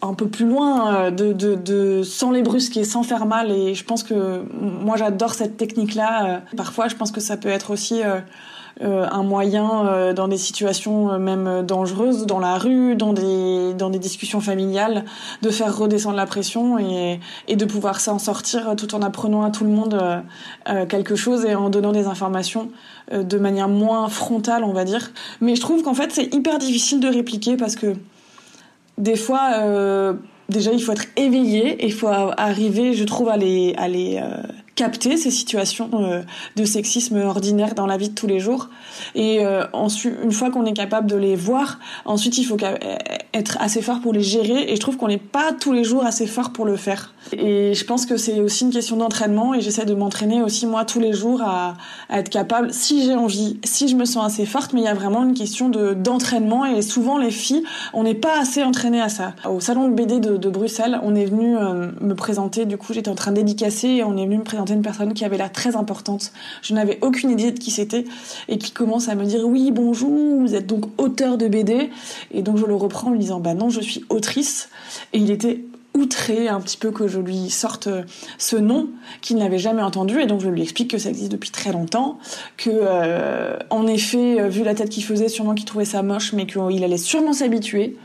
[0.00, 3.50] un peu plus loin, euh, de, sans les brusquer, sans faire mal.
[3.50, 6.26] Et je pense que moi, j'adore cette technique-là.
[6.26, 11.18] Euh, Parfois, je pense que ça peut être aussi euh, un moyen dans des situations
[11.18, 15.04] même dangereuses, dans la rue, dans des, discussions familiales,
[15.42, 17.18] de faire redescendre la pression et,
[17.56, 20.00] de pouvoir s'en sortir tout en apprenant à tout le monde
[20.88, 22.70] quelque chose et en donnant des informations
[23.12, 25.10] de manière moins frontale, on va dire.
[25.40, 27.96] Mais je trouve qu'en fait, c'est hyper difficile de répliquer parce que
[28.98, 30.14] des fois, euh,
[30.48, 34.18] déjà, il faut être éveillé et il faut arriver, je trouve, à les, à les
[34.22, 34.42] euh,
[34.78, 36.22] capter ces situations euh,
[36.54, 38.68] de sexisme ordinaire dans la vie de tous les jours.
[39.16, 42.56] Et euh, ensuite, une fois qu'on est capable de les voir, ensuite il faut
[43.34, 44.70] être assez fort pour les gérer.
[44.70, 47.12] Et je trouve qu'on n'est pas tous les jours assez fort pour le faire.
[47.32, 49.52] Et je pense que c'est aussi une question d'entraînement.
[49.52, 51.74] Et j'essaie de m'entraîner aussi moi tous les jours à,
[52.10, 54.74] être capable, si j'ai envie, si je me sens assez forte.
[54.74, 56.64] Mais il y a vraiment une question de d'entraînement.
[56.64, 57.64] Et souvent les filles,
[57.94, 59.34] on n'est pas assez entraînées à ça.
[59.48, 62.64] Au salon de BD de, de Bruxelles, on est venu euh, me présenter.
[62.64, 65.14] Du coup, j'étais en train de dédicacer et on est venu me présenter une personne
[65.14, 66.32] qui avait l'air très importante.
[66.62, 68.04] Je n'avais aucune idée de qui c'était
[68.48, 71.90] et qui commence à me dire oui bonjour, vous êtes donc auteur de BD
[72.32, 74.68] et donc je le reprends en lui disant bah non je suis autrice
[75.12, 75.64] et il était
[75.98, 77.88] outré un petit peu que je lui sorte
[78.38, 78.88] ce nom
[79.20, 80.20] qu'il n'avait jamais entendu.
[80.20, 82.18] Et donc je lui explique que ça existe depuis très longtemps
[82.56, 86.46] que euh, en effet vu la tête qu'il faisait sûrement qu'il trouvait ça moche mais
[86.46, 87.96] qu'il allait sûrement s'habituer.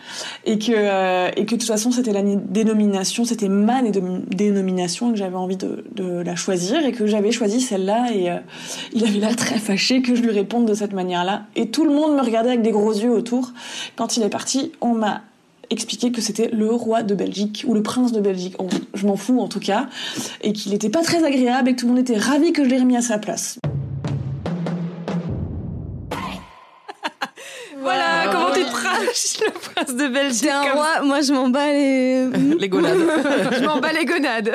[0.46, 5.14] Et que euh, et que de toute façon c'était la dénomination c'était ma dénomination et
[5.14, 5.84] que j'avais envie de,
[6.24, 6.86] la choisir.
[6.86, 8.38] Et que j'avais choisi celle-là et euh,
[8.94, 11.44] il avait l'air très fâché que je lui réponde de cette manière-là.
[11.56, 13.52] Et tout le monde me regardait avec des gros yeux autour.
[13.96, 15.22] Quand il est parti on m'a
[15.70, 18.56] expliquer que c'était le roi de Belgique ou le prince de Belgique,
[18.94, 19.88] je m'en fous en tout cas,
[20.42, 22.70] et qu'il n'était pas très agréable et que tout le monde était ravi que je
[22.70, 23.60] l'ai remis à sa place.
[27.82, 31.68] Voilà, comment tu te le prince de Belgique C'est un roi, moi je m'en bats
[31.68, 32.28] les...
[32.60, 32.98] les gonades.
[33.60, 34.52] je m'en bats les gonades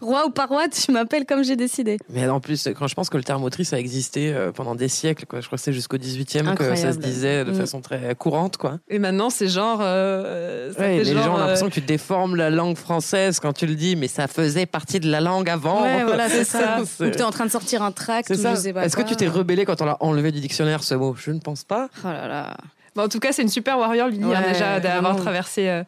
[0.00, 1.98] roi ou pas roi, tu m'appelles comme j'ai décidé.
[2.08, 4.88] Mais en plus, quand je pense que le terme autrice a existé euh, pendant des
[4.88, 5.40] siècles, quoi.
[5.40, 7.54] je crois que c'est jusqu'au 18e que ça se disait de mm.
[7.54, 8.56] façon très courante.
[8.56, 8.78] Quoi.
[8.88, 9.80] Et maintenant, c'est genre.
[9.82, 13.74] Euh, les gens ont l'impression euh, que tu déformes la langue française quand tu le
[13.74, 15.82] dis, mais ça faisait partie de la langue avant.
[15.82, 16.80] Ouais, voilà, c'est ça.
[16.80, 18.30] Ou tu es en train de sortir un tract.
[18.30, 21.14] Est-ce que tu t'es rebellé quand on l'a enlevé du dictionnaire ce mot?
[21.18, 21.88] Je ne pense pas.
[22.04, 22.56] Oh là là.
[22.96, 25.82] en tout cas, c'est une super warrior, Lily, hein, déjà, d'avoir traversé euh,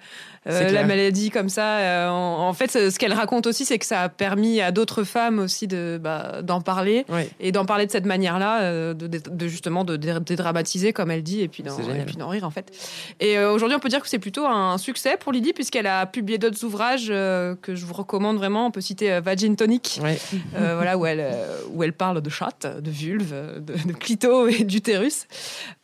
[0.45, 1.79] la maladie comme ça.
[1.79, 5.39] Euh, en, fait, ce qu'elle raconte aussi, c'est que ça a permis à d'autres femmes
[5.39, 7.05] aussi de bah, d'en parler
[7.41, 11.49] et d'en parler de cette manière-là, euh, de, justement de dédramatiser comme elle dit et
[11.49, 12.73] puis d'en rire en fait.
[13.21, 16.39] Et aujourd'hui, on peut dire que c'est plutôt un succès pour Lydie puisqu'elle a publié
[16.39, 18.67] d'autres ouvrages que je vous recommande vraiment.
[18.67, 20.01] On peut citer Vagin Tonic,
[20.57, 21.33] voilà où elle
[21.73, 25.27] où elle parle de chatte, de vulve, de, de clito et d'utérus.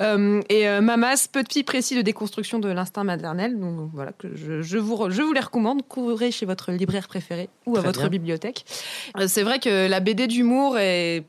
[0.01, 3.59] et Mamas, petit précis de déconstruction de l'instinct maternel.
[3.59, 5.83] Donc voilà que je je, vous, je vous les recommande.
[5.87, 8.65] Courez chez votre libraire préféré ou à votre bibliothèque.
[9.19, 11.25] Euh, c'est vrai que la BD d'humour est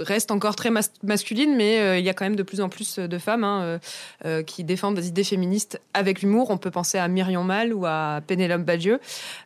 [0.00, 0.70] reste encore très
[1.02, 3.62] masculine, mais euh, il y a quand même de plus en plus de femmes hein,
[3.62, 3.78] euh,
[4.24, 6.50] euh, qui défendent des idées féministes avec l'humour.
[6.50, 8.98] On peut penser à Myriam Mal ou à Pénélope Badieu.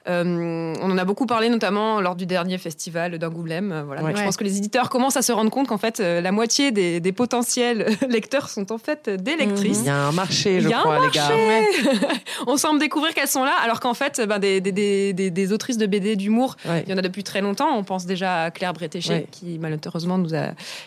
[0.06, 3.82] on en a beaucoup parlé, notamment lors du dernier festival d'Angoulême.
[3.86, 4.14] Voilà.
[4.14, 7.12] Je pense que les éditeurs commencent à se rendre compte qu'en fait, la moitié des,
[7.12, 9.80] potentiels lecteurs sont en fait des lectrices.
[9.80, 11.28] Il y a un marché, je crois, les gars.
[12.46, 15.86] on semble découvrir qu'elles sont là, alors qu'en fait, ben, des, des, des, autrices de
[15.86, 17.76] BD d'humour, il y en a depuis très longtemps.
[17.76, 20.37] On pense déjà à Claire Bretéché, qui malheureusement nous a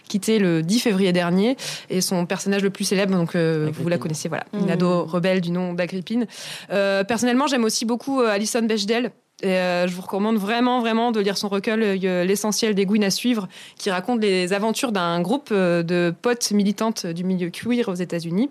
[0.07, 1.57] quitté le 10 février dernier.
[1.89, 4.71] Et son personnage le plus célèbre, donc euh, vous la connaissez, voilà, une mmh.
[4.71, 6.27] ado rebelle du nom d'Agrippine.
[6.71, 9.11] Euh, personnellement, j'aime aussi beaucoup euh, Alison Bechdel.
[9.43, 13.47] Et je vous recommande vraiment, vraiment de lire son recueil L'essentiel des Gouines à suivre,
[13.77, 18.49] qui raconte les aventures d'un groupe de potes militantes du milieu queer aux États-Unis.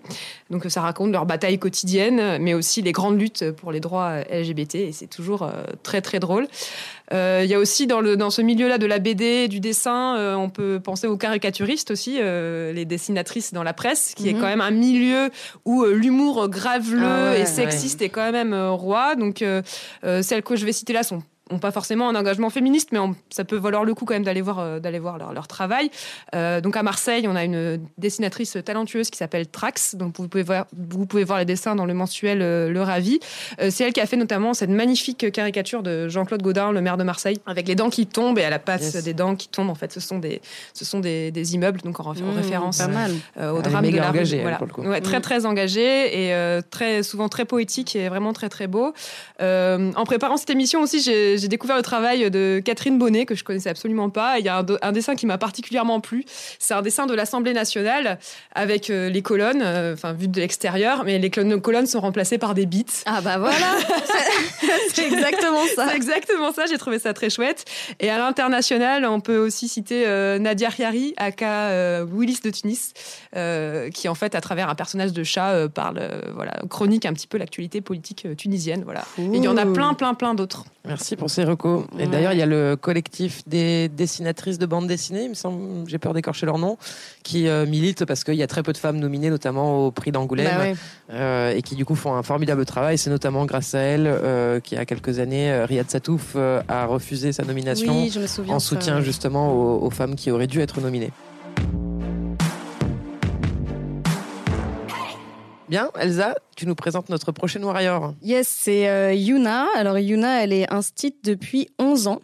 [0.49, 4.75] Donc ça raconte leur bataille quotidienne, mais aussi les grandes luttes pour les droits LGBT.
[4.75, 5.49] Et c'est toujours
[5.83, 6.47] très, très drôle.
[7.13, 10.15] Euh, il y a aussi dans, le, dans ce milieu-là de la BD, du dessin,
[10.17, 14.33] euh, on peut penser aux caricaturistes aussi, euh, les dessinatrices dans la presse, qui est
[14.33, 14.39] mhm.
[14.39, 15.29] quand même un milieu
[15.65, 19.15] où l'humour graveleux ah et sexiste est quand même roi.
[19.15, 19.43] Donc
[20.03, 23.43] celles que je vais citer là sont n'ont pas forcément un engagement féministe, mais ça
[23.43, 25.89] peut valoir le coup quand même d'aller voir, euh, d'aller voir leur, travail.
[26.35, 30.43] Euh, donc à Marseille, on a une dessinatrice talentueuse qui s'appelle Trax, donc vous pouvez
[30.43, 33.19] voir, vous pouvez voir les dessins dans le mensuel euh, Le Ravi.
[33.69, 37.03] c'est elle qui a fait notamment cette magnifique caricature de Jean-Claude Gaudin, le maire de
[37.03, 39.69] Marseille, avec les dents qui tombent et à la passe des dents qui tombent.
[39.69, 40.41] En fait, ce sont des,
[40.73, 44.59] ce sont des, immeubles, donc en, mmh, référence au drame de la engagée, voilà.
[44.77, 45.21] Ouais, très mmh.
[45.21, 48.93] très engagé et très souvent très poétique et vraiment très très beau.
[49.39, 53.43] en préparant cette émission aussi, j'ai j'ai découvert le travail de Catherine Bonnet, que je
[53.43, 54.37] connaissais absolument pas.
[54.37, 56.23] Il y a un, dessin qui m'a particulièrement plu.
[56.59, 58.19] C'est un dessin de l'Assemblée nationale
[58.53, 62.53] avec euh, les colonnes, euh, enfin, vues de l'extérieur, mais les colonnes sont remplacées par
[62.53, 62.85] des bits.
[63.07, 63.55] Ah bah voilà
[64.93, 65.87] C'est exactement ça.
[65.89, 67.65] C'est exactement ça, j'ai trouvé ça très chouette.
[67.99, 72.93] Et à l'international, on peut aussi citer euh, Nadia Riari, aka Willis de Tunis,
[73.93, 76.01] qui en fait, à travers un personnage de chat, parle,
[76.35, 78.83] voilà, chronique un petit peu l'actualité politique tunisienne.
[78.83, 79.03] Voilà.
[79.17, 80.65] il y en a plein, plein, plein d'autres.
[80.85, 81.83] Merci pour ces recos.
[81.99, 82.07] Et Ouais.
[82.07, 85.99] d'ailleurs, il y a le collectif des dessinatrices de bande dessinée, il me semble, j'ai
[85.99, 86.77] peur d'écorcher leur nom,
[87.21, 90.11] qui euh, milite parce qu'il y a très peu de femmes nominées, notamment au prix
[90.11, 90.75] d'Angoulême, Bah ouais.
[91.11, 92.97] euh, et qui du coup font un formidable travail.
[92.97, 96.63] C'est notamment grâce à elle euh, qu'il y a quelques années, euh, Riyad Satouf euh,
[96.67, 98.11] a refusé sa nomination Oui,
[98.49, 101.11] en ça, soutien justement aux, aux femmes qui auraient dû être nominées.
[105.71, 108.13] Bien, Elsa, tu nous présentes notre prochaine warrior.
[108.21, 109.67] Yes, c'est euh, Yuna.
[109.73, 112.19] Alors Yuna, elle est instite depuis 11 ans.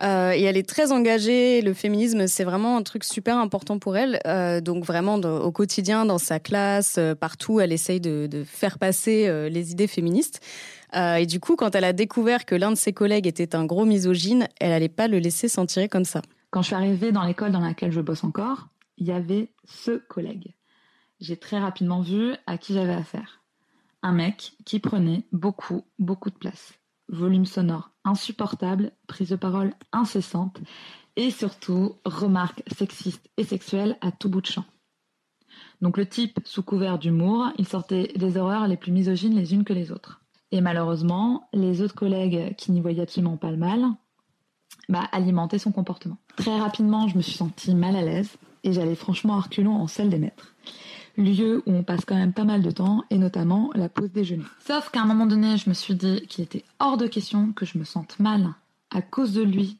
[0.00, 1.60] Euh, et elle est très engagée.
[1.60, 4.20] Le féminisme, c'est vraiment un truc super important pour elle.
[4.28, 8.78] Euh, donc vraiment, au quotidien, dans sa classe, euh, partout, elle essaye de, de faire
[8.78, 10.40] passer euh, les idées féministes.
[10.94, 13.64] Euh, et du coup, quand elle a découvert que l'un de ses collègues était un
[13.64, 16.22] gros misogyne, elle allait pas le laisser s'en tirer comme ça.
[16.52, 20.00] Quand je suis arrivée dans l'école dans laquelle je bosse encore, il y avait ce
[20.08, 20.54] collègue.
[21.24, 23.40] J'ai très rapidement vu à qui j'avais affaire.
[24.02, 26.74] Un mec qui prenait beaucoup, beaucoup de place.
[27.08, 30.60] Volume sonore insupportable, prise de parole incessante
[31.16, 34.66] et surtout remarques sexistes et sexuelles à tout bout de champ.
[35.80, 39.64] Donc le type, sous couvert d'humour, il sortait des horreurs les plus misogynes les unes
[39.64, 40.20] que les autres.
[40.50, 43.86] Et malheureusement, les autres collègues qui n'y voyaient absolument pas le mal,
[44.90, 46.18] bah, alimenter son comportement.
[46.36, 49.86] Très rapidement, je me suis sentie mal à l'aise et j'allais franchement à reculons en
[49.86, 50.54] salle des maîtres.
[51.16, 54.44] Lieu où on passe quand même pas mal de temps et notamment la pause déjeuner.
[54.66, 57.64] Sauf qu'à un moment donné, je me suis dit qu'il était hors de question que
[57.64, 58.54] je me sente mal
[58.90, 59.78] à cause de lui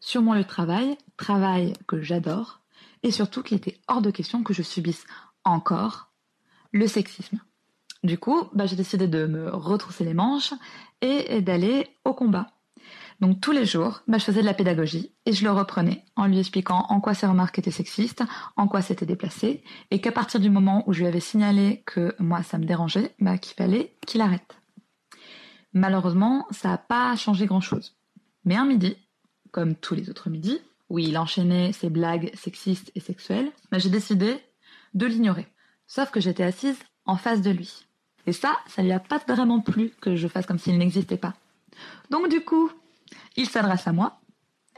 [0.00, 2.60] sur mon lieu de travail, travail que j'adore,
[3.02, 5.06] et surtout qu'il était hors de question que je subisse
[5.44, 6.10] encore
[6.72, 7.40] le sexisme.
[8.04, 10.52] Du coup, bah, j'ai décidé de me retrousser les manches
[11.00, 12.48] et d'aller au combat.
[13.20, 16.26] Donc tous les jours, bah, je faisais de la pédagogie et je le reprenais en
[16.26, 18.22] lui expliquant en quoi ses remarques étaient sexistes,
[18.56, 22.14] en quoi c'était déplacé, et qu'à partir du moment où je lui avais signalé que
[22.18, 24.58] moi ça me dérangeait, bah, qu'il fallait qu'il arrête.
[25.72, 27.96] Malheureusement, ça n'a pas changé grand-chose.
[28.44, 28.96] Mais un midi,
[29.50, 33.90] comme tous les autres midis, où il enchaînait ses blagues sexistes et sexuelles, bah, j'ai
[33.90, 34.36] décidé
[34.94, 35.46] de l'ignorer.
[35.86, 37.86] Sauf que j'étais assise en face de lui.
[38.26, 41.34] Et ça, ça lui a pas vraiment plu que je fasse comme s'il n'existait pas.
[42.10, 42.70] Donc du coup,
[43.36, 44.20] il s'adresse à moi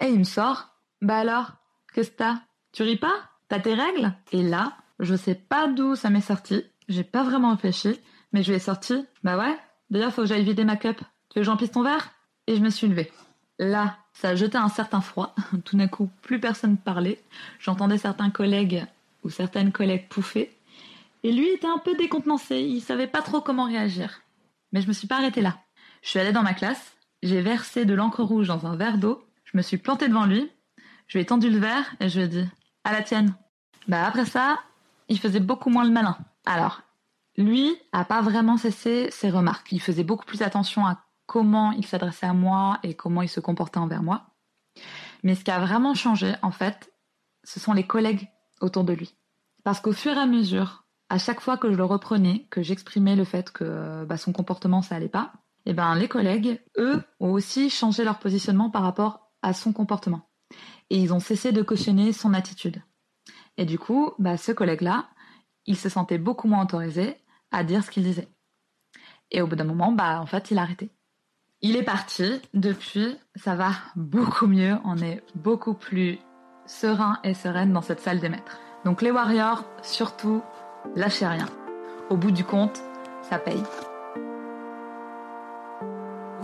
[0.01, 0.68] et il me sort
[1.01, 1.53] Bah alors,
[1.94, 2.40] qu'est-ce que t'as?
[2.73, 3.14] Tu ris pas?
[3.49, 4.12] T'as tes règles?
[4.33, 8.01] Et là, je sais pas d'où ça m'est sorti, j'ai pas vraiment réfléchi,
[8.33, 9.57] mais je lui ai sorti Bah ouais,
[9.90, 10.99] d'ailleurs faut que j'aille vider ma cup.
[11.31, 12.11] Tu veux que j'emplisse ton verre?
[12.47, 13.12] Et je me suis levée.
[13.59, 15.35] Là, ça a jeté un certain froid.
[15.64, 17.21] Tout d'un coup, plus personne parlait.
[17.59, 18.87] J'entendais certains collègues
[19.25, 20.55] ou certaines collègues pouffer.
[21.25, 24.23] Et lui était un peu décontenancé, il savait pas trop comment réagir.
[24.73, 25.59] Mais je me suis pas arrêtée là.
[26.03, 29.25] Je suis allée dans ma classe, j'ai versé de l'encre rouge dans un verre d'eau,
[29.45, 30.51] je me suis plantée devant lui,
[31.07, 32.49] je lui ai tendu le verre et je lui ai dit
[32.85, 33.35] À la tienne.
[33.87, 34.59] Bah après ça,
[35.09, 36.19] il faisait beaucoup moins le malin.
[36.45, 36.83] Alors,
[37.37, 39.73] lui a pas vraiment cessé ses remarques.
[39.73, 43.41] Il faisait beaucoup plus attention à comment il s'adressait à moi et comment il se
[43.41, 44.27] comportait envers moi.
[45.23, 46.93] Mais ce qui a vraiment changé, en fait,
[47.45, 48.29] ce sont les collègues
[48.61, 49.15] autour de lui.
[49.65, 53.17] Parce qu'au fur et à mesure, à chaque fois que je le reprenais, que j'exprimais
[53.17, 55.33] le fait que bah, son comportement ça allait pas,
[55.66, 60.29] et ben les collègues, eux, ont aussi changé leur positionnement par rapport à son comportement.
[60.90, 62.83] Et ils ont cessé de cautionner son attitude.
[63.57, 65.09] Et du coup, bah, ce collègue-là,
[65.66, 67.16] il se sentait beaucoup moins autorisé
[67.51, 68.29] à dire ce qu'il disait.
[69.31, 70.90] Et au bout d'un moment, bah, en fait, il a arrêté.
[71.61, 72.40] Il est parti.
[72.55, 74.77] Depuis, ça va beaucoup mieux.
[74.85, 76.18] On est beaucoup plus
[76.66, 78.59] serein et sereine dans cette salle des maîtres.
[78.85, 80.42] Donc les warriors, surtout,
[80.94, 81.49] lâchez rien.
[82.11, 82.81] Au bout du compte,
[83.23, 83.62] ça paye.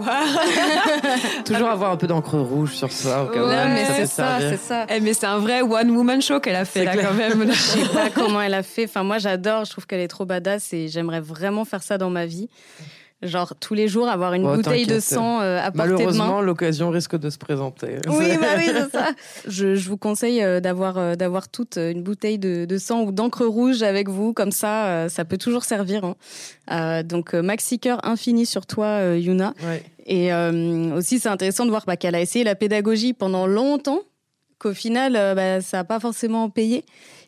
[1.44, 4.38] Toujours avoir un peu d'encre rouge sur soi au cas où mais ça c'est ça,
[4.40, 4.86] c'est ça.
[4.88, 7.08] Eh, mais c'est un vrai one woman show qu'elle a fait là clair.
[7.08, 7.46] quand même.
[7.52, 8.84] Je sais pas comment elle a fait.
[8.84, 9.64] Enfin, moi, j'adore.
[9.64, 12.48] Je trouve qu'elle est trop badass et j'aimerais vraiment faire ça dans ma vie.
[13.22, 15.96] Genre, tous les jours, avoir une Oh, bouteille de sang euh, à portée de main.
[15.96, 17.96] Malheureusement, l'occasion risque de se présenter.
[18.06, 19.12] Oui, bah oui, c'est ça.
[19.48, 23.12] Je, je vous conseille euh, d'avoir euh, d'avoir toute une bouteille de, de sang ou
[23.12, 26.04] d'encre rouge avec vous, comme ça, euh, ça peut toujours servir.
[26.04, 26.16] hein.
[26.70, 29.54] Euh, donc euh, maxi cœur infini sur toi, euh, Yuna.
[29.62, 29.82] Ouais.
[30.06, 34.00] Et euh, aussi, c'est intéressant de voir bah, qu'elle a essayé la pédagogie pendant longtemps,
[34.58, 36.84] qu'au final, euh, bah, ça n'a pas forcément payé.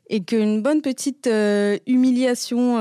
[0.09, 2.79] Et qu'une bonne petite euh, humiliation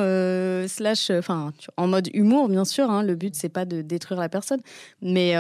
[0.67, 2.91] slash, enfin, en mode humour, bien sûr.
[2.91, 4.59] hein, le but c'est pas de détruire la personne,
[5.01, 5.33] mais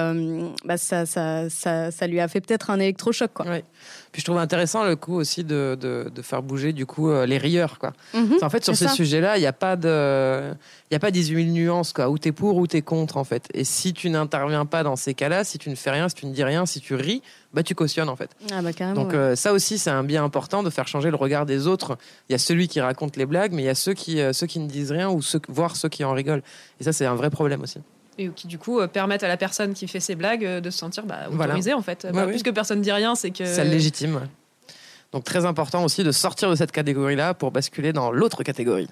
[0.65, 3.45] bah, ça, ça, ça, ça lui a fait peut-être un électrochoc, quoi.
[3.45, 3.63] Ouais.
[4.11, 7.37] Puis je trouve intéressant le coup aussi de, de, de faire bouger du coup les
[7.37, 7.93] rieurs quoi.
[8.15, 10.53] Mhm, En fait sur ces sujets-là, il n'y a pas de
[10.91, 13.23] il y a pas 18 000 nuances quoi, où t'es pour ou t'es contre en
[13.23, 13.47] fait.
[13.53, 16.25] Et si tu n'interviens pas dans ces cas-là, si tu ne fais rien, si tu
[16.27, 17.21] ne dis rien, si tu ris,
[17.53, 18.29] bah tu cautionnes en fait.
[18.51, 19.01] Ah bah carrément.
[19.03, 19.17] Donc ouais.
[19.17, 21.97] euh, ça aussi c'est un bien important de faire changer le regard des autres.
[22.29, 24.31] Il y a celui qui raconte les blagues, mais il y a ceux qui euh,
[24.31, 26.43] ceux qui ne disent rien ou ceux, voire ceux qui en rigolent.
[26.79, 27.79] Et ça c'est un vrai problème aussi.
[28.17, 30.69] Et qui du coup euh, permettent à la personne qui fait ces blagues euh, de
[30.69, 31.53] se sentir bah, Voilà.
[31.53, 32.03] autorisée en fait.
[32.05, 32.29] Ouais, Bah, oui.
[32.31, 33.43] Puisque personne dit rien, c'est que.
[33.45, 34.15] Ça le légitime.
[34.15, 34.75] ouais.
[35.11, 38.87] Donc très important aussi de sortir de cette catégorie-là pour basculer dans l'autre catégorie,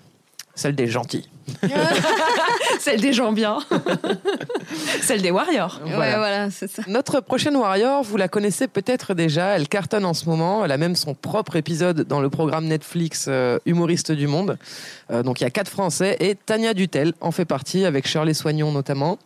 [0.55, 1.29] celle des gentils.
[2.80, 3.60] Celle des gens bien.
[5.02, 5.80] Celle des warriors.
[5.86, 6.84] Ouais, voilà, c'est ça.
[6.88, 10.78] Notre prochaine Warrior, vous la connaissez peut-être déjà, elle cartonne en ce moment, elle a
[10.78, 14.58] même son propre épisode dans le programme Netflix euh, Humoriste du Monde.
[15.12, 18.34] Euh, donc il y a quatre Français et Tania Dutel en fait partie, avec Shirley
[18.34, 19.17] Soignon notamment.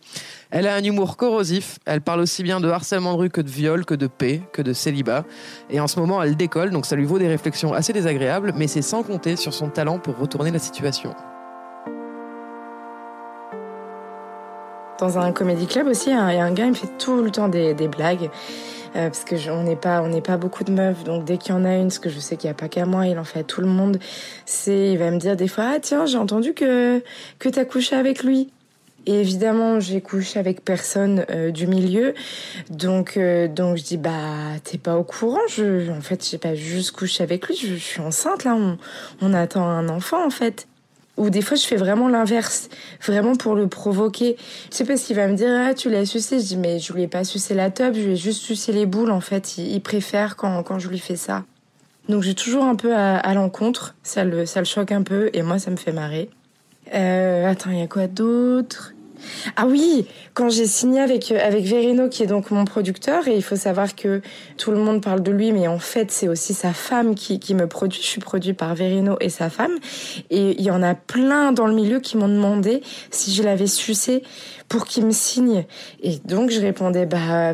[0.50, 3.50] Elle a un humour corrosif, elle parle aussi bien de harcèlement de rue que de
[3.50, 5.24] viol, que de paix, que de célibat.
[5.70, 8.66] Et en ce moment, elle décolle, donc ça lui vaut des réflexions assez désagréables, mais
[8.66, 11.14] c'est sans compter sur son talent pour retourner la situation.
[15.00, 17.30] Dans un comédie club aussi, il y a un gars, il me fait tout le
[17.30, 18.30] temps des, des blagues.
[18.96, 21.36] Euh, parce que je- on n'est pas on n'est pas beaucoup de meufs donc dès
[21.36, 23.06] qu'il y en a une ce que je sais qu'il y a pas qu'à moi
[23.06, 23.98] il en fait à tout le monde
[24.46, 27.02] c'est il va me dire des fois ah tiens j'ai entendu que
[27.38, 28.48] que t'as couché avec lui
[29.04, 32.14] et évidemment j'ai couché avec personne euh, du milieu
[32.70, 34.12] donc euh, donc je dis bah
[34.64, 37.76] t'es pas au courant je en fait j'ai pas juste couché avec lui je, je
[37.76, 38.78] suis enceinte là on
[39.20, 40.66] on attend un enfant en fait
[41.18, 42.68] ou des fois, je fais vraiment l'inverse,
[43.04, 44.36] vraiment pour le provoquer.
[44.36, 46.38] Tu sais, parce qu'il va me dire, ah, tu l'as sucé.
[46.38, 49.10] Je dis, mais je ai pas sucé la top, je ai juste sucé les boules,
[49.10, 49.58] en fait.
[49.58, 51.44] Il, préfère quand, quand je lui fais ça.
[52.08, 53.94] Donc, j'ai toujours un peu à, à l'encontre.
[54.02, 56.30] Ça le, ça le choque un peu, et moi, ça me fait marrer.
[56.94, 58.94] Euh, attends, il y a quoi d'autre?
[59.56, 63.36] Ah oui, quand j'ai signé avec euh, avec Verino qui est donc mon producteur et
[63.36, 64.20] il faut savoir que
[64.56, 67.54] tout le monde parle de lui mais en fait c'est aussi sa femme qui qui
[67.54, 68.00] me produit.
[68.00, 69.72] Je suis produit par Verino et sa femme
[70.30, 73.66] et il y en a plein dans le milieu qui m'ont demandé si je l'avais
[73.66, 74.22] sucé
[74.68, 75.64] pour qu'il me signe
[76.02, 77.52] et donc je répondais bah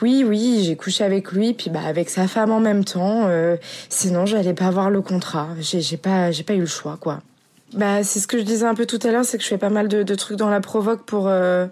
[0.00, 3.56] oui oui j'ai couché avec lui puis bah avec sa femme en même temps euh,
[3.88, 7.20] sinon j'allais pas avoir le contrat j'ai pas j'ai pas eu le choix quoi.
[7.74, 9.58] Bah, c'est ce que je disais un peu tout à l'heure, c'est que je fais
[9.58, 11.66] pas mal de, de trucs dans la provoque pour euh,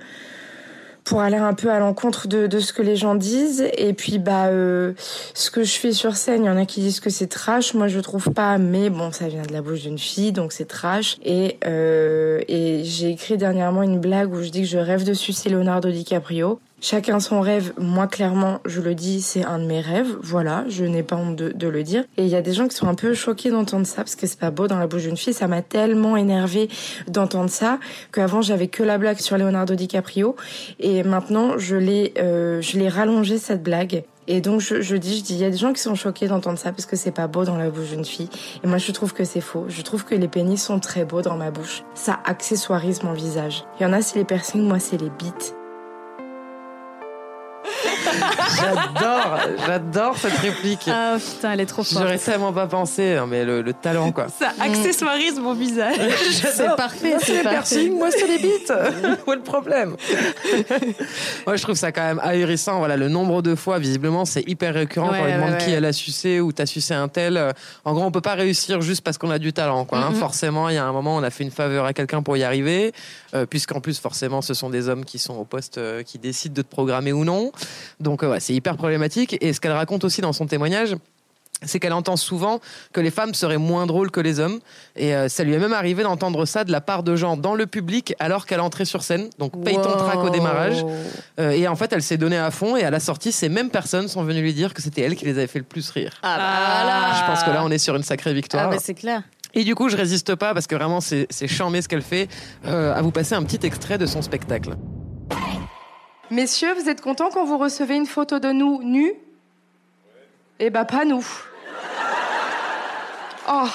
[1.04, 3.64] pour aller un peu à l'encontre de, de ce que les gens disent.
[3.76, 4.94] Et puis bah euh,
[5.34, 7.74] ce que je fais sur scène, il y en a qui disent que c'est trash,
[7.74, 10.64] moi je trouve pas, mais bon ça vient de la bouche d'une fille, donc c'est
[10.64, 11.16] trash.
[11.24, 15.14] Et euh, et j'ai écrit dernièrement une blague où je dis que je rêve de
[15.14, 16.58] sucer Leonardo DiCaprio.
[16.84, 17.72] Chacun son rêve.
[17.78, 20.18] Moi, clairement, je le dis, c'est un de mes rêves.
[20.20, 22.04] Voilà, je n'ai pas honte de, de le dire.
[22.18, 24.26] Et il y a des gens qui sont un peu choqués d'entendre ça parce que
[24.26, 25.32] c'est pas beau dans la bouche d'une fille.
[25.32, 26.68] Ça m'a tellement énervé
[27.08, 27.78] d'entendre ça
[28.12, 30.36] qu'avant j'avais que la blague sur Leonardo DiCaprio
[30.78, 32.60] et maintenant je l'ai, euh,
[32.90, 34.04] rallongé cette blague.
[34.28, 36.28] Et donc je, je dis, je dis, il y a des gens qui sont choqués
[36.28, 38.28] d'entendre ça parce que c'est pas beau dans la bouche d'une fille.
[38.62, 39.64] Et moi je trouve que c'est faux.
[39.68, 41.82] Je trouve que les pénis sont très beaux dans ma bouche.
[41.94, 43.64] Ça accessoirise mon visage.
[43.80, 45.54] Il y en a c'est les piercings, moi c'est les bites.
[48.56, 50.88] J'adore, j'adore cette réplique.
[50.88, 52.02] Ah putain, elle est trop forte.
[52.02, 54.26] J'aurais tellement pas pensé, hein, mais le, le talent quoi.
[54.38, 55.96] Ça accessoirise mon visage.
[56.54, 57.50] C'est parfait, Moi, c'est les parfait.
[57.76, 58.72] piercings, moi c'est les bites.
[59.26, 59.96] Où est le problème
[61.46, 62.78] Moi je trouve ça quand même ahurissant.
[62.78, 65.70] Voilà, le nombre de fois, visiblement, c'est hyper récurrent Ouais, quand on ouais, demande qui
[65.72, 67.36] elle a sucé ou t'as sucé un tel.
[67.36, 67.52] Euh,
[67.84, 69.84] En gros, on peut pas réussir juste parce qu'on a du talent.
[69.84, 70.12] Quoi, hein.
[70.14, 72.42] Forcément, il y a un moment, on a fait une faveur à quelqu'un pour y
[72.44, 72.92] arriver,
[73.34, 76.54] euh, puisqu'en plus, forcément, ce sont des hommes qui sont au poste euh, qui décident
[76.54, 77.52] de te programmer ou non.
[78.00, 79.36] Donc, euh, ouais, c'est hyper problématique.
[79.40, 80.96] Et ce qu'elle raconte aussi dans son témoignage,
[81.66, 82.60] c'est qu'elle entend souvent
[82.92, 84.58] que les femmes seraient moins drôles que les hommes.
[84.96, 87.54] Et euh, ça lui est même arrivé d'entendre ça de la part de gens dans
[87.54, 89.30] le public alors qu'elle entrait sur scène.
[89.38, 90.84] Donc paye ton track au démarrage.
[91.40, 92.76] Euh, et en fait, elle s'est donnée à fond.
[92.76, 95.24] Et à la sortie, ces mêmes personnes sont venues lui dire que c'était elle qui
[95.24, 96.12] les avait fait le plus rire.
[96.22, 97.20] Ah bah voilà.
[97.20, 98.70] Je pense que là, on est sur une sacrée Ah victoire.
[98.70, 99.22] bah c'est clair.
[99.54, 102.28] Et du coup, je résiste pas parce que vraiment, c'est charmé ce qu'elle fait.
[102.66, 104.76] euh, à vous passer un petit extrait de son spectacle.
[106.30, 109.14] Messieurs, vous êtes contents quand vous recevez une photo de nous nus?
[110.58, 111.24] Eh ben, pas nous.
[113.48, 113.68] Oh.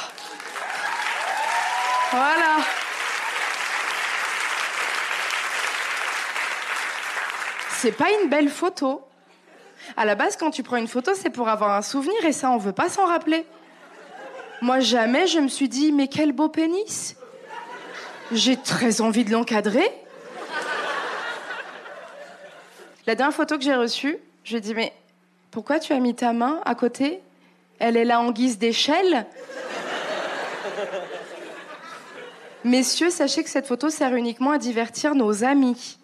[2.12, 2.58] Voilà.
[7.78, 9.02] C'est pas une belle photo.
[9.96, 12.50] À la base, quand tu prends une photo, c'est pour avoir un souvenir et ça,
[12.52, 13.46] on veut pas s'en rappeler.
[14.62, 17.16] Moi, jamais je me suis dit, mais quel beau pénis.
[18.32, 19.90] J'ai très envie de l'encadrer.
[23.08, 24.94] La dernière photo que j'ai reçue, je lui dit Mais
[25.50, 27.22] pourquoi tu as mis ta main à côté?
[27.80, 29.26] Elle est là en guise d'échelle
[32.66, 35.99] Messieurs, sachez que cette photo sert uniquement à divertir nos amis.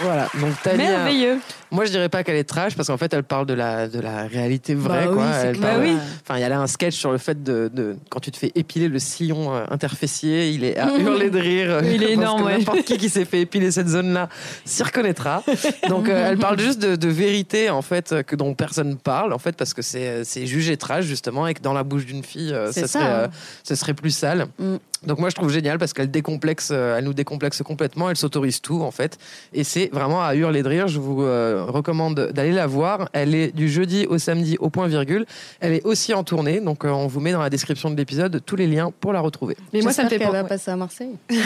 [0.00, 0.90] Voilà, donc Tania.
[0.90, 1.38] Merveilleux.
[1.70, 3.98] Moi, je dirais pas qu'elle est trash parce qu'en fait, elle parle de la, de
[3.98, 5.06] la réalité vraie.
[5.06, 5.24] Bah quoi.
[5.24, 5.96] oui, Elle parle- Bah oui.
[6.22, 8.36] Enfin, il y a là un sketch sur le fait de, de- quand tu te
[8.36, 11.80] fais épiler le sillon euh, interfécier, il est à hurler de rire.
[11.84, 12.58] Il est énorme, ouais.
[12.58, 14.28] N'importe qui qui s'est fait épiler cette zone-là
[14.64, 15.42] s'y reconnaîtra.
[15.88, 19.32] Donc, euh, elle parle juste de, de vérité en fait euh, que dont personne parle
[19.32, 22.22] en fait parce que c'est c'est jugé trash justement et que dans la bouche d'une
[22.22, 23.08] fille, euh, ça ça, serait, hein.
[23.08, 23.28] euh,
[23.64, 24.46] ce serait plus sale.
[24.58, 24.76] Mm.
[25.06, 28.60] Donc moi je trouve génial parce qu'elle décomplexe, euh, elle nous décomplexe complètement, elle s'autorise
[28.60, 29.18] tout en fait,
[29.52, 30.88] et c'est vraiment à hurler de rire.
[30.88, 33.08] Je vous euh, recommande d'aller la voir.
[33.12, 35.26] Elle est du jeudi au samedi au point virgule.
[35.60, 38.42] Elle est aussi en tournée, donc euh, on vous met dans la description de l'épisode
[38.44, 39.56] tous les liens pour la retrouver.
[39.72, 41.14] Mais moi ça me fait qu'elle va passer à Marseille.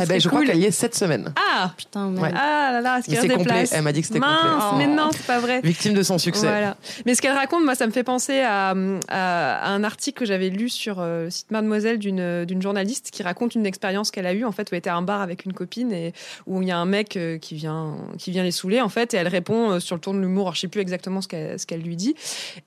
[0.00, 1.32] Eh ben, je crois qu'elle y est cette semaine.
[1.36, 2.22] Ah putain, merde.
[2.24, 2.30] Ouais.
[2.34, 3.52] Ah là là, est-ce Mais qu'il c'est reste des complet.
[3.54, 4.86] places Elle m'a dit que c'était Mince, complet.
[4.86, 4.96] mais Oh.
[4.96, 5.60] non, c'est pas vrai.
[5.62, 6.46] Victime de son succès.
[6.46, 6.76] Voilà.
[7.06, 8.74] Mais ce qu'elle raconte, moi, ça me fait penser à, à-
[9.08, 13.22] à un article que j'avais lu sur euh, le site Mademoiselle d'une d'une journaliste qui
[13.22, 15.44] raconte une expérience qu'elle a eue, en fait, où elle était à un bar avec
[15.44, 16.12] une copine et
[16.46, 19.14] où il y a un mec euh, qui vient, qui vient les saouler, en fait,
[19.14, 20.42] et elle répond euh, sur le ton de l'humour.
[20.46, 22.14] Alors, je sais plus exactement ce qu'elle ce qu'elle lui dit.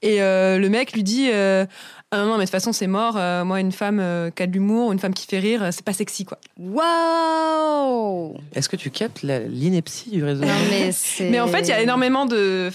[0.01, 1.65] Et euh, le mec lui dit euh,
[2.11, 3.15] Ah non, non, mais de toute façon, c'est mort.
[3.17, 5.83] Euh, moi, une femme euh, qui a de l'humour, une femme qui fait rire, c'est
[5.85, 6.39] pas sexy, quoi.
[6.59, 10.43] Waouh Est-ce que tu captes la- l'ineptie du réseau?
[10.43, 11.29] Non, mais c'est.
[11.29, 12.69] Mais en fait, il y a énormément de,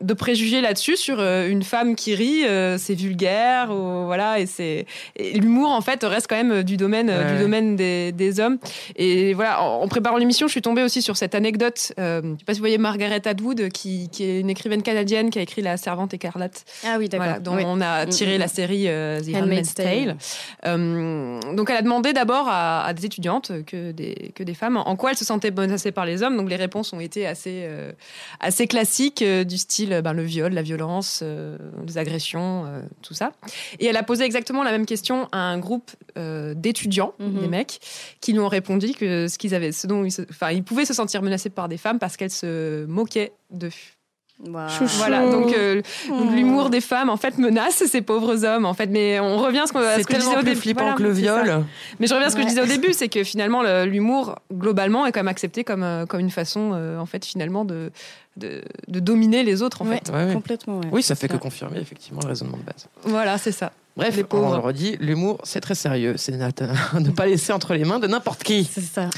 [0.00, 4.46] de préjugés là-dessus sur euh, une femme qui rit, euh, c'est vulgaire, ou, voilà, et
[4.46, 4.86] c'est
[5.16, 7.32] et l'humour en fait reste quand même du domaine, euh, Ouais.
[7.34, 8.58] du domaine des, des hommes.
[8.96, 11.92] Et voilà, en, en préparant l'émission, je suis tombée aussi sur cette anecdote.
[11.98, 15.30] Euh, je sais pas si vous voyez Margaret Atwood, qui, qui est une écrivaine canadienne
[15.30, 16.64] qui a écrit La Servante écarlate.
[16.84, 17.26] Ah oui, d'accord.
[17.26, 17.62] Voilà, dont Oui.
[17.66, 18.48] on a tiré Mm, la mm.
[18.48, 19.86] série euh, The Handmaid's Tale.
[19.86, 20.16] Tale.
[20.66, 24.76] Euh, donc elle a demandé d'abord à, à des étudiantes que des, que des femmes
[24.76, 26.36] en quoi elles se sentaient menacées par les hommes.
[26.36, 27.92] Donc les réponses ont été assez, euh,
[28.40, 31.56] assez classiques euh, du style ben, le viol, la violence, euh,
[31.86, 33.32] les agressions, euh, tout ça.
[33.78, 37.40] Et elle a posé exactement la même question à un groupe euh, d'étudiants, Mhm.
[37.40, 37.80] des mecs,
[38.20, 40.84] qui lui ont répondu que ce qu'ils avaient, ce dont ils, se- enfin, ils pouvaient
[40.84, 43.70] se sentir menacés par des femmes parce qu'elles se moquaient d'eux.
[44.46, 44.68] Waouh.
[44.98, 45.76] Voilà, donc, euh,
[46.10, 46.34] donc Oh.
[46.34, 48.88] l'humour des femmes en fait menace ces pauvres hommes en fait.
[48.88, 50.60] Mais on revient à ce, à que je disais au début.
[50.60, 51.64] flippant Voilà, que le c'est viol.
[51.98, 54.34] Mais je reviens à ce que je disais au début, c'est que finalement le- l'humour
[54.52, 57.90] globalement est quand même accepté comme euh, comme une façon euh, en fait finalement de,
[58.36, 60.12] de de dominer les autres en Ouais, fait.
[60.12, 60.32] Ouais, ouais.
[60.34, 60.80] complètement.
[60.80, 60.88] ouais.
[60.92, 62.88] Oui, ça fait que confirmer effectivement le raisonnement de base.
[63.04, 63.72] Voilà, c'est ça.
[63.96, 64.48] Bref, Les pauvres.
[64.48, 66.14] on le redit, l'humour, c'est très sérieux.
[66.18, 68.68] C'est ne pas laisser entre les mains de n'importe qui.
[68.70, 69.08] C'est ça.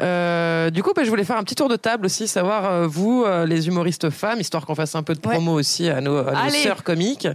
[0.00, 2.86] Euh, du coup, bah, je voulais faire un petit tour de table aussi, savoir, euh,
[2.86, 5.34] vous, euh, les humoristes femmes, histoire qu'on fasse un peu de Ouais.
[5.34, 7.28] promo aussi à nos, à nos sœurs comiques.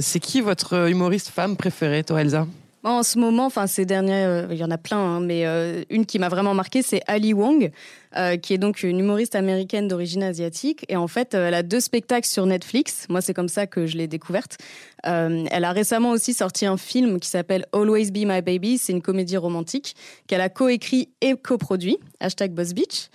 [0.00, 2.46] C'est qui votre humoriste femme préférée, toi, Elsa?
[2.84, 5.82] En ce moment, enfin ces derniers, euh, il y en a plein, hein, mais euh,
[5.90, 7.70] une qui m'a vraiment marqué, c'est Ali Wong,
[8.16, 10.84] euh, qui est donc une humoriste américaine d'origine asiatique.
[10.88, 13.06] Et en fait, elle a deux spectacles sur Netflix.
[13.08, 14.58] Moi, c'est comme ça que je l'ai découverte.
[15.04, 18.78] Elle a récemment aussi sorti un film qui s'appelle Always Be My Baby.
[18.78, 19.94] C'est une comédie romantique
[20.26, 21.98] qu'elle a coécrit et coproduit.
[22.20, 23.08] Hashtag Boss Beach.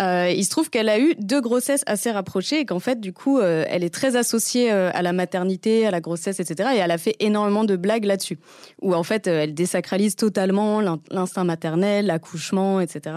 [0.00, 3.12] Euh, il se trouve qu'elle a eu deux grossesses assez rapprochées et qu'en fait, du
[3.12, 6.70] coup, euh, elle est très associée euh, à la maternité, à la grossesse, etc.
[6.74, 8.38] Et elle a fait énormément de blagues là-dessus,
[8.80, 13.16] où en fait, elle désacralise totalement l'in- l'instinct maternel, l'accouchement, etc.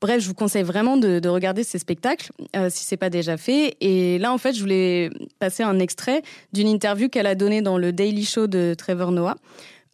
[0.00, 3.36] Bref, je vous conseille vraiment de, de regarder ces spectacles euh, si c'est pas déjà
[3.38, 3.76] fait.
[3.80, 7.78] Et là, en fait, je voulais passer un extrait d'une interview qu'elle a donnée dans
[7.78, 9.36] le Daily Show de Trevor Noah.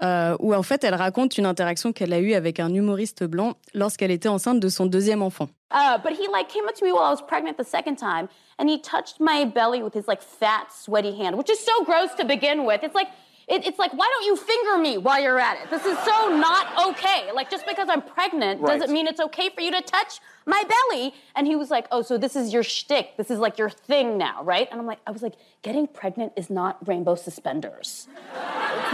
[0.02, 3.54] Euh, où en fait elle raconte une interaction qu'elle a eue avec un humoriste blanc
[3.74, 5.48] lorsqu'elle était enceinte de son deuxième enfant.
[5.70, 8.28] Uh, but he like came up to me while I was pregnant the second time,
[8.58, 12.14] and he touched my belly with his like fat, sweaty hand, which is so gross
[12.18, 12.82] to begin with.
[12.82, 13.08] It's like,
[13.48, 15.70] it, it's like, why don't you finger me while you're at it?
[15.70, 17.32] This is so not okay.
[17.34, 18.78] Like just because I'm pregnant Right.
[18.78, 21.12] doesn't mean it's okay for you to touch my belly.
[21.34, 23.16] And he was like, oh, so this is your shtick.
[23.16, 24.68] This is like your thing now, right?
[24.70, 28.06] And I'm like, I was like, getting pregnant is not rainbow suspenders.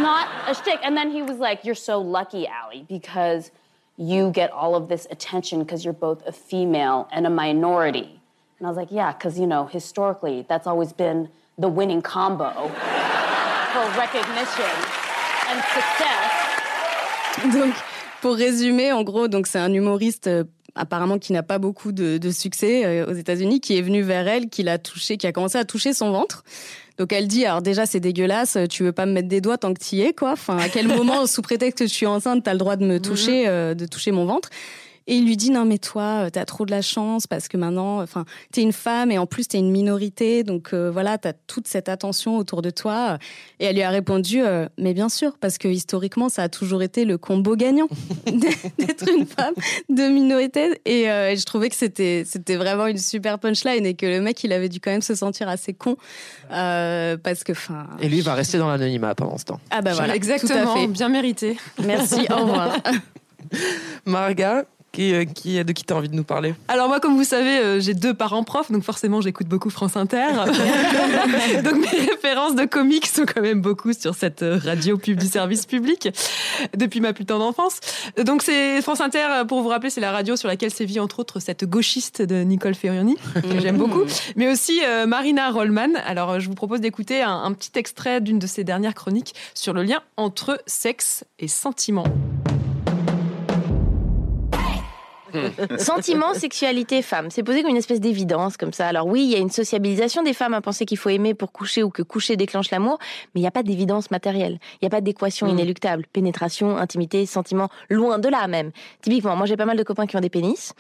[0.01, 0.81] Not a shtick.
[0.83, 3.51] And then he was like, You're so lucky, Allie, because
[3.97, 8.21] you get all of this attention because you're both a female and a minority.
[8.59, 11.29] And I was like, Yeah, because, you know, historically, that's always been
[11.59, 12.53] the winning combo
[13.73, 14.73] for recognition
[15.51, 16.49] and success.
[17.53, 17.75] Donc,
[18.21, 20.45] pour résumer, en gros, c'est un humoriste euh,
[20.75, 24.27] apparemment qui n'a pas beaucoup de, de succès euh, aux États-Unis, qui est venu vers
[24.27, 26.45] elle, qui l'a touché, qui a commencé à toucher son ventre.
[26.99, 29.57] Donc elle dit, alors déjà c'est dégueulasse, euh, tu veux pas me mettre des doigts
[29.57, 30.33] tant que t'y es, quoi.
[30.33, 32.99] Enfin, à quel moment, sous prétexte que je suis enceinte, t'as le droit de me
[32.99, 34.51] toucher, euh, de toucher mon ventre
[35.09, 37.57] et il lui dit non mais toi euh, t'as trop de la chance parce que
[37.57, 40.45] maintenant enfin t'es une femme et en plus t'es une minorité.
[40.45, 43.19] Donc euh, voilà t'as toute cette attention autour de toi.
[43.59, 46.83] Et elle lui a répondu euh, mais bien sûr parce que historiquement ça a toujours
[46.83, 47.89] été le combo gagnant
[48.79, 49.55] d'être une femme
[49.89, 50.81] de minorité.
[50.85, 54.21] Et, euh, et je trouvais que c'était c'était vraiment une super punchline et que le
[54.21, 55.97] mec il avait dû quand même se sentir assez con
[56.53, 59.61] euh, parce que enfin Et lui va rester dans l'anonymat pendant ce temps.
[59.71, 60.87] ah bah voilà Exactement, tout à fait.
[60.89, 61.57] bien mérité.
[61.85, 62.77] merci au revoir.
[64.05, 64.65] Marga,
[64.99, 66.55] qui, euh, qui, de qui t'as envie de nous parler?
[66.69, 69.97] Alors moi, comme vous savez, euh, j'ai deux parents profs, donc forcément j'écoute beaucoup France
[69.97, 70.27] Inter.
[71.65, 75.27] donc mes références de comiques sont quand même beaucoup sur cette euh, radio pub du
[75.27, 76.09] service public
[76.77, 77.81] depuis ma plus tendre enfance.
[78.25, 81.21] Donc c'est France Inter, euh, pour vous rappeler, c'est la radio sur laquelle sévit entre
[81.21, 84.03] autres cette gauchiste de Nicole Ferrioni, que j'aime beaucoup,
[84.37, 85.95] mais aussi euh, Marina Rollman.
[86.07, 89.35] Alors euh, je vous propose d'écouter un, un petit extrait d'une de ses dernières chroniques
[89.55, 92.05] sur le lien entre sexe et sentiment.
[95.79, 97.29] Sentiment, sexualité, femme.
[97.31, 98.87] C'est posé comme une espèce d'évidence, comme ça.
[98.87, 101.53] Alors oui, il y a une sociabilisation des femmes à penser qu'il faut aimer pour
[101.53, 102.99] coucher ou que coucher déclenche l'amour,
[103.35, 104.59] mais il n'y a pas d'évidence matérielle.
[104.75, 105.51] Il n'y a pas d'équation Mm.
[105.51, 106.05] inéluctable.
[106.13, 108.71] Pénétration, intimité, sentiment, loin de là même.
[109.03, 110.73] Typiquement, moi j'ai pas mal de copains qui ont des pénis,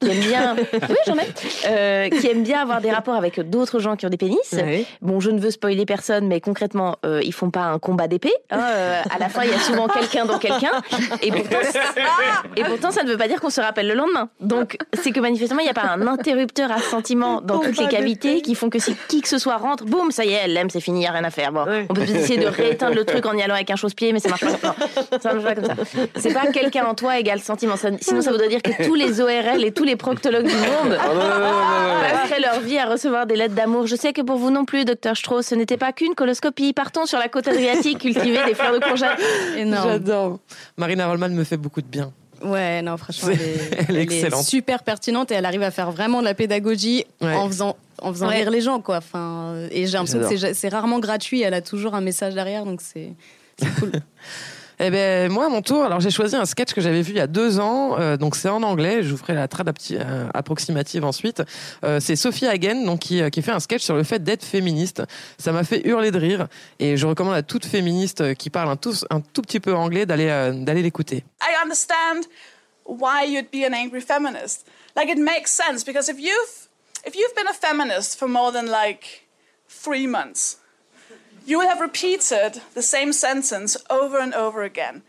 [0.00, 0.56] qui aiment bien...
[0.72, 1.26] oui, j'en ai.
[1.66, 4.54] Euh, qui aiment bien avoir des rapports avec d'autres gens qui ont des pénis.
[5.02, 8.32] Bon, je ne veux spoiler personne, mais concrètement, euh, ils font pas un combat d'épée.
[8.50, 10.82] hein, euh, à la fin, il y a souvent quelqu'un dans quelqu'un.
[11.22, 11.56] Et pourtant,
[12.56, 14.03] et pourtant, ça ne veut pas dire qu'on se rappelle le lendemain.
[14.40, 17.88] Donc, c'est que manifestement, il n'y a pas un interrupteur à sentiment dans toutes les
[17.88, 20.52] cavités qui font que si qui que ce soit rentre, boum, ça y est, elle
[20.54, 21.52] l'aime, c'est fini, il n'y a rien à faire.
[21.52, 24.18] Bon, on peut essayer de rééteindre le truc en y allant avec un chausse-pied, mais
[24.20, 24.74] ça marche pas.
[25.12, 25.74] Non, ça marche pas comme ça.
[26.16, 27.76] C'est pas quelqu'un en toi égale sentiment.
[27.76, 30.98] Ça- sinon, ça voudrait dire que tous les ORL et tous les proctologues du monde
[32.12, 33.86] passeraient leur vie à recevoir des lettres d'amour.
[33.86, 36.72] Je sais que pour vous non plus, docteur Strauss, ce n'était pas qu'une coloscopie.
[36.72, 39.10] Partons sur la côte adriatique, cultiver des fleurs de courgette.
[39.56, 39.88] Énorme.
[39.88, 40.38] J'adore.
[40.76, 42.12] Marina Rollman me fait beaucoup de bien.
[42.44, 43.96] Ouais, non, franchement, elle est, Elle
[44.32, 47.34] est super pertinente et elle arrive à faire vraiment de la pédagogie Ouais.
[47.34, 48.36] en faisant, en faisant Ouais.
[48.36, 48.98] rire les gens, quoi.
[48.98, 51.42] Enfin, et j'ai l'impression que c'est, c'est rarement gratuit.
[51.42, 53.12] Elle a toujours un message derrière, donc c'est,
[53.58, 53.92] c'est cool.
[54.80, 57.16] Eh ben moi à mon tour, alors j'ai choisi un sketch que j'avais vu il
[57.16, 59.02] y a deux ans, euh, donc c'est en anglais.
[59.02, 61.42] Je vous ferai la trad euh, approximative ensuite.
[61.84, 65.02] Euh, c'est Sophie Hagen donc qui, fait un sketch sur le fait d'être féministe.
[65.38, 66.48] Ça m'a fait hurler de rire
[66.80, 71.24] et je recommande à toute féministe qui parle un tout, petit peu anglais d'aller l'écouter.
[71.42, 72.26] I understand
[72.84, 74.66] why you'd be an angry feminist.
[74.96, 78.66] Like it makes sense because if you've been a feminist for more than
[79.68, 80.58] 3 months,
[81.44, 85.02] you will have repeated the same sentence over and over again.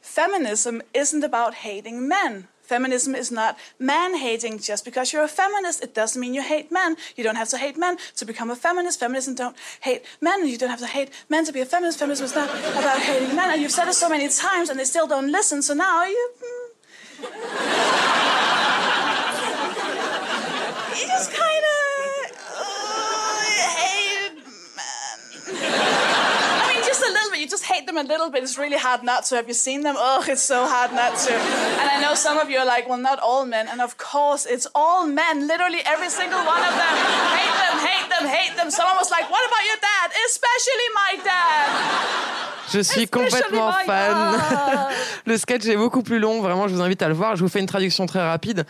[0.00, 2.48] Feminism isn't about hating men.
[2.62, 5.82] Feminism is not man hating just because you're a feminist.
[5.82, 6.96] It doesn't mean you hate men.
[7.16, 9.00] You don't have to hate men to become a feminist.
[9.00, 10.46] Feminism don't hate men.
[10.46, 11.98] You don't have to hate men to be a feminist.
[11.98, 13.52] Feminism is not about hating men.
[13.52, 15.62] And you've said it so many times and they still don't listen.
[15.62, 16.32] So now you.
[20.98, 22.36] You just kind of
[23.80, 24.36] hate
[24.76, 25.16] men.
[25.56, 27.40] I mean, just a little bit.
[27.40, 28.42] You just hate them a little bit.
[28.42, 29.36] It's really hard not to.
[29.36, 29.94] Have you seen them?
[29.96, 31.32] Oh, it's so hard not to.
[31.32, 33.68] And I know some of you are like, well, not all men.
[33.68, 35.46] And of course, it's all men.
[35.46, 36.94] Literally every single one of them.
[37.38, 38.70] Hate them, hate them, hate them.
[38.70, 40.10] Someone was like, what about your dad?
[40.26, 42.57] Especially my dad.
[42.72, 44.38] Je suis complètement fan.
[45.26, 47.36] Le sketch est beaucoup plus long, vraiment, je vous invite à le voir.
[47.36, 48.64] Je vous fais une traduction très rapide.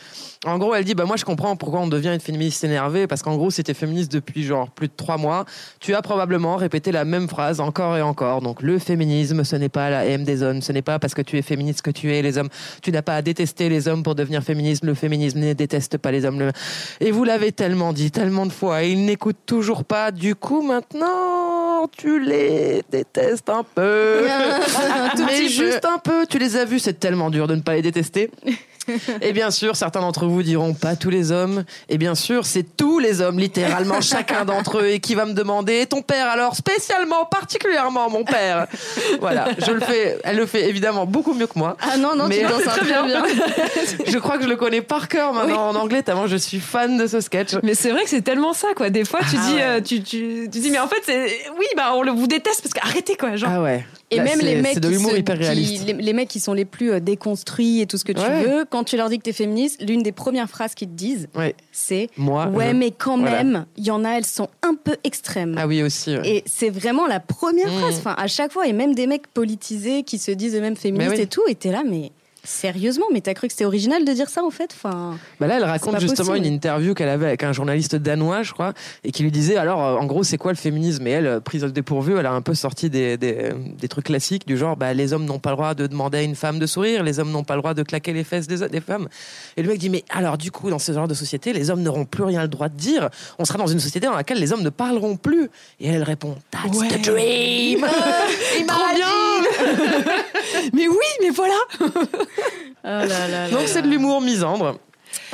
[0.44, 3.22] En gros, elle dit Bah, moi, je comprends pourquoi on devient une féministe énervée, parce
[3.22, 5.44] qu'en gros, si t'es féministe depuis genre plus de trois mois,
[5.80, 8.40] tu as probablement répété la même phrase encore et encore.
[8.40, 11.22] Donc, le féminisme, ce n'est pas la haine des hommes, ce n'est pas parce que
[11.22, 12.48] tu es féministe que tu es les hommes.
[12.82, 14.84] Tu n'as pas à détester les hommes pour devenir féministe.
[14.84, 16.50] Le féminisme ne déteste pas les hommes.
[17.00, 20.10] Et vous l'avez tellement dit, tellement de fois, et ils n'écoutent toujours pas.
[20.10, 23.87] Du coup, maintenant, tu les détestes un peu.
[25.16, 26.26] Tout Mais juste un peu.
[26.26, 28.30] Tu les as vus, c'est tellement dur de ne pas les détester.
[29.22, 31.64] Et bien sûr, certains d'entre vous diront pas tous les hommes.
[31.88, 35.32] Et bien sûr, c'est tous les hommes, littéralement chacun d'entre eux, et qui va me
[35.32, 38.66] demander et ton père alors spécialement, particulièrement mon père?
[39.20, 40.18] Voilà, je le fais.
[40.24, 41.76] Elle le fait évidemment beaucoup mieux que moi.
[41.80, 43.24] Ah non, non, tu danses Très peu bien.
[44.06, 46.96] je crois que je le connais par cœur maintenant en anglais, tellement je suis fan
[46.98, 47.52] de ce sketch.
[47.62, 48.90] Mais c'est vrai que c'est tellement ça, quoi.
[48.90, 49.62] Des fois, tu Ah dis, ouais.
[49.62, 51.26] euh, tu, tu, tu dis, mais en fait, c'est,
[51.58, 53.36] oui, bah, on le vous déteste parce qu'arrêtez, quoi.
[53.36, 53.50] Genre.
[53.52, 53.84] Ah ouais.
[54.10, 55.86] Et Là, même les mecs, de qui l'humour se- hyper qui- réaliste.
[55.86, 58.42] les, les mecs qui sont les plus euh, déconstruits et tout ce que tu Ouais.
[58.44, 61.28] veux, quand tu leur dis que t'es féministe, l'une des premières phrases qu'ils te disent,
[61.34, 61.54] Ouais.
[61.72, 63.44] c'est Moi, ouais, je- mais quand voilà.
[63.44, 65.56] même, il y en a, elles sont un peu extrêmes.
[65.58, 66.16] Ah oui aussi.
[66.16, 66.26] ouais.
[66.26, 67.78] Et c'est vraiment la première Mmh.
[67.80, 67.96] phrase.
[67.98, 71.16] Enfin, à chaque fois, et même des mecs politisés qui se disent eux-mêmes féministes Mais
[71.18, 71.22] oui.
[71.24, 72.10] et tout, et t'es là, mais
[72.48, 74.70] sérieusement, mais t'as cru que c'était original de dire ça en fait?
[74.74, 76.46] Enfin, Bah là, elle raconte justement possible.
[76.46, 78.72] une interview qu'elle avait avec un journaliste danois, je crois,
[79.04, 81.06] et qui lui disait alors, euh, en gros, c'est quoi le féminisme?
[81.06, 84.06] Et elle, euh, prise au dépourvu, elle a un peu sorti des, des, des trucs
[84.06, 86.58] classiques du genre, bah, les hommes n'ont pas le droit de demander à une femme
[86.58, 89.08] de sourire, les hommes n'ont pas le droit de claquer les fesses des, des femmes.
[89.56, 91.82] Et le mec dit, mais alors, du coup, dans ce genre de société, les hommes
[91.82, 93.08] n'auront plus rien le droit de dire.
[93.38, 95.50] On sera dans une société dans laquelle les hommes ne parleront plus.
[95.80, 97.80] Et elle répond, That's the dream
[98.66, 99.06] Trop bien
[100.72, 101.54] Mais oui, mais voilà
[103.50, 104.78] Donc c'est de l'humour misandre.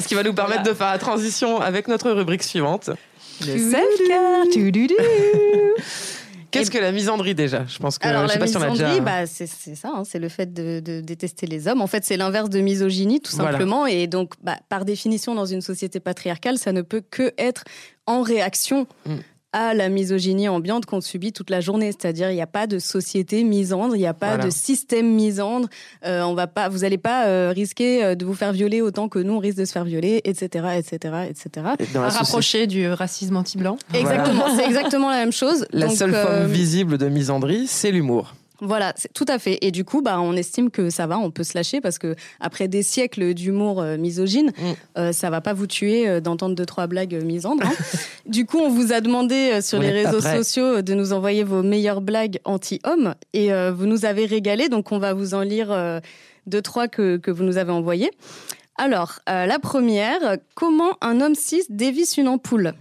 [0.00, 2.90] Ce qui va nous permettre de faire la transition avec notre rubrique suivante.
[3.40, 3.56] Le.
[6.50, 7.64] Qu'est-ce que la misandrie déjà?
[7.66, 9.04] Je pense que Alors je sais la pas si on a misandrie, déjà.
[9.04, 11.82] bah, c'est c'est ça, hein, c'est le fait de, de détester les hommes.
[11.82, 13.50] En fait, c'est l'inverse de misogynie, tout Voilà.
[13.52, 13.86] simplement.
[13.86, 17.64] Et donc, bah, par définition, dans une société patriarcale, ça ne peut que être
[18.06, 19.14] en réaction Mm.
[19.54, 21.92] À la misogynie ambiante qu'on subit toute la journée.
[21.92, 24.44] C'est-à-dire, il n'y a pas de société misandre, il n'y a pas Voilà.
[24.46, 25.68] de système misandre.
[26.04, 29.08] Euh, on va pas, vous n'allez pas euh, risquer euh, de vous faire violer autant
[29.08, 31.66] que nous on risque de se faire violer, etc., etc., etc.
[31.78, 33.76] Et rapprocher du racisme anti-blanc.
[33.94, 35.66] Exactement, c'est exactement la même chose.
[35.72, 38.34] La Donc, seule euh, forme visible de misandrie, c'est l'humour.
[38.60, 39.58] Voilà, c'est tout à fait.
[39.62, 42.14] Et du coup, bah, on estime que ça va, on peut se lâcher parce que
[42.38, 44.72] après des siècles d'humour euh, misogyne, Mm.
[44.98, 47.66] euh, ça va pas vous tuer euh, d'entendre deux trois blagues euh, misandres.
[47.66, 47.72] hein.
[48.26, 51.62] du coup, on vous a demandé sur On les réseaux sociaux de nous envoyer vos
[51.64, 54.68] meilleures blagues anti-hommes et vous nous avez régalé.
[54.68, 56.00] Donc, on va vous en lire
[56.46, 58.10] deux trois que, que vous nous avez envoyées.
[58.76, 62.74] Alors, la première, comment un homme cis dévisse une ampoule?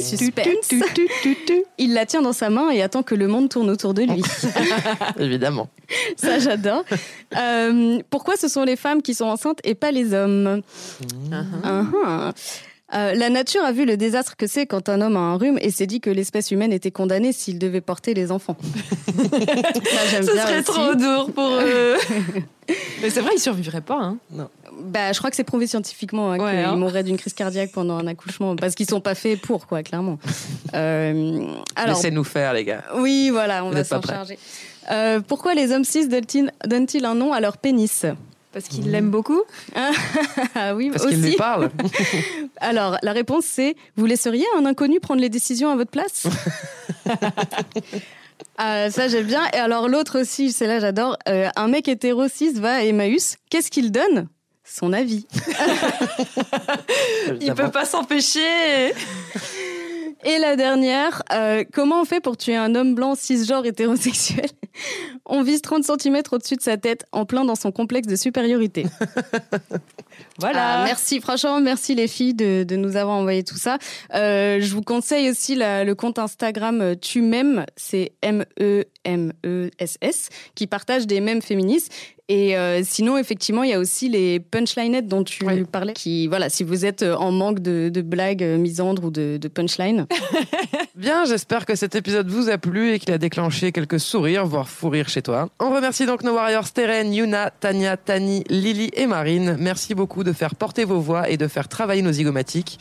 [0.00, 0.70] Suspense.
[1.78, 4.22] Il la tient dans sa main et attend que le monde tourne autour de lui.
[5.18, 5.68] Évidemment.
[6.16, 6.84] Ça, j'adore.
[7.36, 10.62] Euh, pourquoi ce sont les femmes qui sont enceintes et pas les hommes
[11.30, 12.32] Uh-huh.
[12.94, 15.58] Euh, la nature a vu le désastre que c'est quand un homme a un rhume
[15.62, 18.56] et s'est dit que l'espèce humaine était condamnée s'il devait porter les enfants.
[19.06, 20.64] Ça, j'aime Ce bien serait aussi.
[20.64, 21.96] trop dur pour eux.
[23.02, 23.98] Mais c'est vrai, ils survivraient pas.
[23.98, 24.18] Hein.
[24.82, 26.76] Bah, je crois que c'est prouvé scientifiquement hein, Ouais, qu'ils hein.
[26.76, 30.18] mourraient d'une crise cardiaque pendant un accouchement parce qu'ils sont pas faits pour, quoi, clairement.
[30.74, 31.44] Euh,
[31.76, 32.82] alors, Laissez-nous faire, les gars.
[32.96, 34.38] oui, voilà, on Vous va s'en charger.
[34.90, 38.06] Euh, pourquoi les hommes cis donnent-ils un nom à leur pénis?
[38.54, 39.42] Parce qu'ils l'aiment beaucoup
[40.54, 41.30] Ah oui, Parce qu'il aussi.
[41.30, 41.70] lui parle.
[42.60, 46.26] Alors, la réponse c'est vous laisseriez un inconnu prendre les décisions à votre place?
[48.58, 49.42] Ah, ça j'aime bien.
[49.54, 51.16] Et alors l'autre aussi, c'est là j'adore.
[51.28, 53.36] Euh, un mec hétéro cis va à Emmaüs.
[53.50, 54.28] Qu'est-ce qu'il donne?
[54.64, 55.26] Son avis.
[57.40, 58.92] Il peut pas s'empêcher.
[60.24, 64.46] Et la dernière, euh, comment on fait pour tuer un homme blanc cisgenre hétérosexuel?
[65.26, 68.86] On vise 30 cm au-dessus de sa tête, en plein dans son complexe de supériorité.
[70.38, 70.80] Voilà.
[70.80, 73.78] Ah, merci, franchement, merci les filles de, de nous avoir envoyé tout ça.
[74.14, 80.28] Euh, je vous conseille aussi la- le compte Instagram euh, Tu m'aimes, c'est E M-E-M-E-S-S,
[80.54, 81.92] qui partage des mèmes féministes.
[82.32, 85.92] Et euh, sinon, effectivement, il y a aussi les punchlinettes dont tu parlais.
[85.92, 89.36] Qui, voilà, si vous êtes euh, en manque de, de blagues euh, misandres ou de,
[89.36, 90.06] de punchlines.
[90.94, 94.66] Bien, j'espère que cet épisode vous a plu et qu'il a déclenché quelques sourires, voire
[94.66, 95.50] fou rire chez toi.
[95.60, 99.58] On remercie donc nos warriors Teren, Yuna, Tania, Tani, Lily et Marine.
[99.60, 102.78] Merci beaucoup de faire porter vos voix et de faire travailler nos zygomatiques.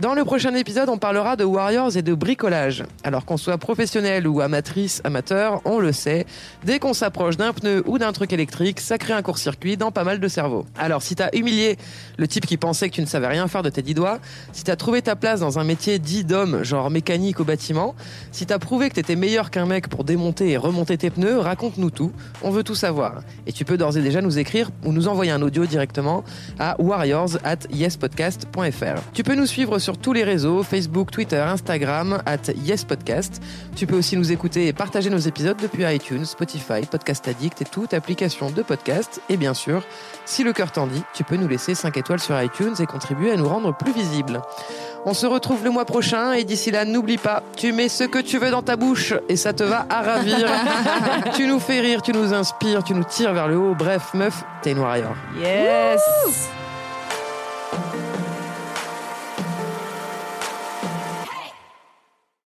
[0.00, 2.84] Dans le prochain épisode, on parlera de warriors et de bricolage.
[3.02, 6.24] Alors qu'on soit professionnel ou amatrice, amateur, on le sait,
[6.62, 10.04] dès qu'on s'approche d'un pneu ou d'un truc électrique, ça crée un court-circuit dans pas
[10.04, 10.66] mal de cerveaux.
[10.78, 11.78] Alors si t'as humilié
[12.16, 14.20] le type qui pensait que tu ne savais rien faire de tes dix doigts,
[14.52, 17.96] si t'as trouvé ta place dans un métier dit d'homme, genre mécanique au bâtiment,
[18.30, 21.90] si t'as prouvé que t'étais meilleur qu'un mec pour démonter et remonter tes pneus, raconte-nous
[21.90, 23.22] tout, on veut tout savoir.
[23.48, 26.22] Et tu peux d'ores et déjà nous écrire ou nous envoyer un audio directement
[26.60, 29.02] à warriors at yespodcast.fr.
[29.12, 33.40] Tu peux nous suivre sur tous les réseaux, Facebook, Twitter, Instagram, at yespodcast.
[33.76, 37.64] Tu peux aussi nous écouter et partager nos épisodes depuis iTunes, Spotify, Podcast Addict et
[37.64, 39.22] toute application de podcast.
[39.28, 39.82] Et bien sûr,
[40.26, 43.30] si le cœur t'en dit, tu peux nous laisser 5 étoiles sur iTunes et contribuer
[43.30, 44.42] à nous rendre plus visibles.
[45.06, 48.18] On se retrouve le mois prochain et d'ici là, n'oublie pas, tu mets ce que
[48.18, 50.48] tu veux dans ta bouche et ça te va à ravir.
[51.36, 53.74] tu nous fais rire, tu nous inspires, tu nous tires vers le haut.
[53.74, 55.14] Bref, meuf, t'es une warrior.
[55.40, 56.00] Yes.